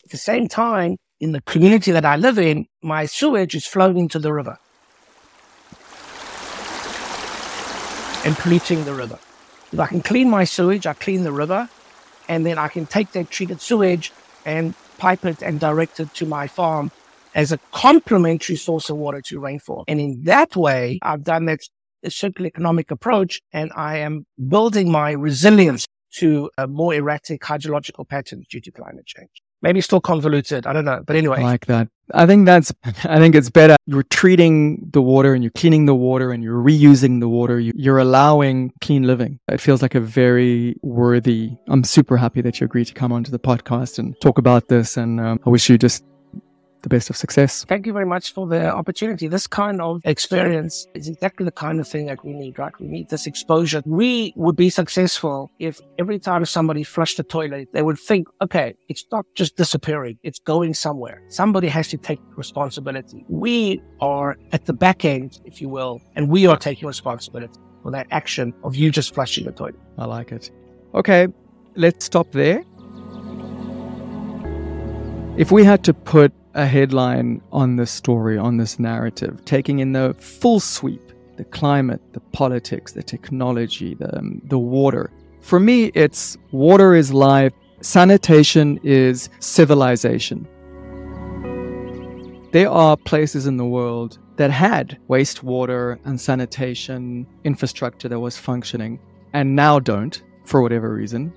At 0.04 0.10
the 0.10 0.16
same 0.16 0.49
time, 0.49 0.99
in 1.20 1.32
the 1.32 1.40
community 1.42 1.90
that 1.92 2.04
I 2.04 2.16
live 2.16 2.38
in, 2.38 2.66
my 2.82 3.06
sewage 3.06 3.55
is 3.55 3.66
flowing 3.66 3.98
into 3.98 4.18
the 4.18 4.33
river 4.33 4.59
and 8.24 8.37
polluting 8.37 8.85
the 8.85 8.94
river. 8.94 9.18
If 9.72 9.78
I 9.78 9.87
can 9.87 10.02
clean 10.02 10.28
my 10.28 10.44
sewage, 10.44 10.87
I 10.87 10.94
clean 10.94 11.24
the 11.24 11.33
river, 11.33 11.68
and 12.28 12.44
then 12.44 12.59
I 12.59 12.68
can 12.68 12.87
take 12.87 13.12
that 13.12 13.31
treated 13.31 13.61
sewage 13.61 14.12
and 14.44 14.74
pipe 14.98 15.24
it 15.24 15.42
and 15.42 15.59
direct 15.61 16.00
it 16.00 16.12
to 16.14 16.26
my 16.26 16.46
farm 16.46 16.90
as 17.35 17.53
a 17.53 17.59
complementary 17.73 18.57
source 18.57 18.90
of 18.90 18.97
water 18.97 19.21
to 19.23 19.40
rainfall. 19.40 19.85
And 19.88 20.01
in 20.01 20.23
that 20.25 20.57
way, 20.57 20.99
I've 21.03 21.25
done 21.25 21.47
that 21.47 21.61
circular 22.09 22.49
economic 22.49 22.90
approach 22.90 23.40
and 23.53 23.71
I 23.77 23.99
am 23.99 24.27
building 24.49 24.90
my 24.90 25.12
resilience 25.12 25.87
to 26.12 26.51
a 26.59 26.66
more 26.66 26.95
erratic 26.95 27.43
hydrological 27.43 28.09
patterns 28.09 28.47
due 28.49 28.61
to 28.61 28.71
climate 28.73 29.07
change. 29.07 29.31
Maybe 29.62 29.83
still 29.83 30.01
convoluted. 30.01 30.66
I 30.66 30.73
don't 30.73 30.87
know. 30.87 31.03
But 31.07 31.16
anyway. 31.16 31.40
I 31.40 31.43
like 31.43 31.66
that. 31.66 31.88
I 32.14 32.27
think 32.27 32.47
that's, 32.47 32.73
I 33.05 33.19
think 33.19 33.35
it's 33.35 33.51
better. 33.51 33.77
You're 33.87 34.05
treating 34.05 34.88
the 34.93 35.03
water 35.03 35.35
and 35.35 35.45
you're 35.45 35.53
cleaning 35.53 35.85
the 35.85 35.95
water 35.95 36.33
and 36.33 36.43
you're 36.43 36.61
reusing 36.61 37.21
the 37.21 37.29
water. 37.29 37.61
You're 37.61 37.99
allowing 37.99 38.73
clean 38.81 39.03
living. 39.03 39.38
It 39.49 39.61
feels 39.61 39.83
like 39.83 39.95
a 39.95 40.01
very 40.01 40.77
worthy, 40.83 41.51
I'm 41.69 41.85
super 41.85 42.16
happy 42.16 42.40
that 42.40 42.59
you 42.59 42.64
agreed 42.64 42.87
to 42.87 42.95
come 42.95 43.12
onto 43.12 43.31
the 43.31 43.38
podcast 43.38 43.99
and 43.99 44.19
talk 44.23 44.38
about 44.38 44.69
this. 44.69 44.97
And 44.97 45.21
um, 45.21 45.40
I 45.45 45.51
wish 45.51 45.69
you 45.69 45.77
just 45.77 46.05
the 46.83 46.88
best 46.88 47.11
of 47.11 47.16
success. 47.16 47.64
Thank 47.64 47.87
you 47.87 47.93
very 47.93 48.07
much 48.07 48.33
for 48.33 48.47
the 48.47 48.73
opportunity. 48.73 49.29
This 49.29 49.47
kind 49.47 49.81
of 49.81 50.01
experience 50.05 50.87
is 50.95 51.09
exactly 51.09 51.45
the 51.45 51.53
kind 51.53 51.81
of 51.81 51.88
thing 51.88 52.07
that 52.07 52.25
we 52.25 52.33
need, 52.33 52.59
right? 52.59 52.73
We 52.81 52.87
need 52.87 53.09
this 53.09 53.27
exposure. 53.27 53.83
We 53.85 54.33
would 54.37 54.57
be 54.57 54.71
successful 54.71 55.51
if 55.59 55.81
every 55.99 56.19
time 56.19 56.45
somebody 56.45 56.83
flushed 56.83 57.16
the 57.16 57.23
toilet, 57.23 57.69
they 57.73 57.83
would 57.83 57.99
think, 57.99 58.29
okay, 58.43 58.75
it's 58.88 59.05
not 59.12 59.27
just 59.35 59.57
disappearing. 59.57 60.19
It's 60.23 60.38
going 60.38 60.75
somewhere. 60.75 61.23
Somebody 61.29 61.69
has 61.69 61.88
to 61.88 61.97
take 61.97 62.21
responsibility. 62.37 63.25
We 63.29 63.83
are 64.01 64.37
at 64.53 64.66
the 64.66 64.73
back 64.73 65.05
end, 65.05 65.40
if 65.45 65.61
you 65.61 65.69
will, 65.69 66.01
and 66.16 66.29
we 66.29 66.47
are 66.47 66.57
taking 66.57 66.87
responsibility 66.87 67.59
for 67.83 67.90
that 67.90 68.07
action 68.11 68.53
of 68.64 68.77
you 68.77 68.90
just 68.90 69.14
flushing 69.14 69.45
the 69.45 69.53
toilet. 69.53 69.77
I 69.99 70.05
like 70.05 70.33
it. 70.33 70.51
Okay, 70.95 71.29
let's 71.77 72.05
stop 72.05 72.33
there. 72.33 72.64
If 75.37 75.51
we 75.53 75.64
had 75.64 75.85
to 75.85 75.95
put 75.95 76.33
a 76.54 76.66
headline 76.66 77.40
on 77.52 77.76
this 77.76 77.90
story, 77.90 78.36
on 78.36 78.56
this 78.56 78.78
narrative, 78.78 79.44
taking 79.44 79.78
in 79.78 79.92
the 79.92 80.14
full 80.18 80.60
sweep 80.60 81.12
the 81.36 81.44
climate, 81.44 82.02
the 82.12 82.20
politics, 82.32 82.92
the 82.92 83.02
technology, 83.02 83.94
the, 83.94 84.18
um, 84.18 84.42
the 84.44 84.58
water. 84.58 85.10
For 85.40 85.58
me, 85.58 85.86
it's 85.94 86.36
water 86.50 86.94
is 86.94 87.14
life, 87.14 87.54
sanitation 87.80 88.78
is 88.82 89.30
civilization. 89.38 90.46
There 92.52 92.68
are 92.68 92.94
places 92.94 93.46
in 93.46 93.56
the 93.56 93.64
world 93.64 94.18
that 94.36 94.50
had 94.50 94.98
wastewater 95.08 95.98
and 96.04 96.20
sanitation 96.20 97.26
infrastructure 97.44 98.08
that 98.10 98.20
was 98.20 98.36
functioning 98.36 99.00
and 99.32 99.56
now 99.56 99.78
don't 99.78 100.22
for 100.44 100.60
whatever 100.60 100.92
reason 100.92 101.32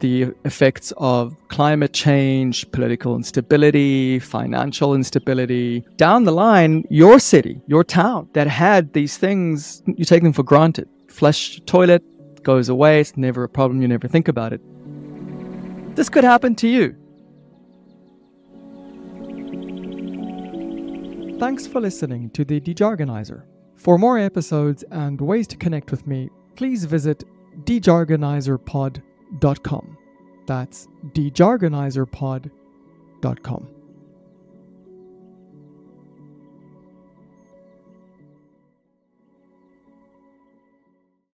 the 0.00 0.32
effects 0.44 0.92
of 0.96 1.34
climate 1.48 1.92
change, 1.92 2.70
political 2.72 3.16
instability, 3.16 4.18
financial 4.18 4.94
instability. 4.94 5.84
Down 5.96 6.24
the 6.24 6.32
line, 6.32 6.84
your 6.90 7.18
city, 7.18 7.60
your 7.66 7.84
town 7.84 8.28
that 8.32 8.46
had 8.46 8.92
these 8.92 9.16
things, 9.16 9.82
you 9.86 10.04
take 10.04 10.22
them 10.22 10.32
for 10.32 10.42
granted. 10.42 10.88
Flush 11.08 11.60
toilet 11.66 12.02
goes 12.42 12.68
away, 12.68 13.00
it's 13.00 13.16
never 13.16 13.44
a 13.44 13.48
problem, 13.48 13.80
you 13.82 13.88
never 13.88 14.08
think 14.08 14.28
about 14.28 14.52
it. 14.52 14.60
This 15.96 16.08
could 16.08 16.24
happen 16.24 16.54
to 16.56 16.68
you. 16.68 16.96
Thanks 21.38 21.66
for 21.66 21.80
listening 21.80 22.30
to 22.30 22.44
the 22.44 22.60
Dejargonizer. 22.60 23.44
For 23.76 23.98
more 23.98 24.18
episodes 24.18 24.84
and 24.90 25.20
ways 25.20 25.46
to 25.48 25.56
connect 25.56 25.90
with 25.90 26.06
me, 26.06 26.30
please 26.56 26.84
visit 26.84 27.24
dejargonizerpod.com. 29.38 29.96
That's 30.46 30.88
dejargonizerpod.com. 31.12 33.73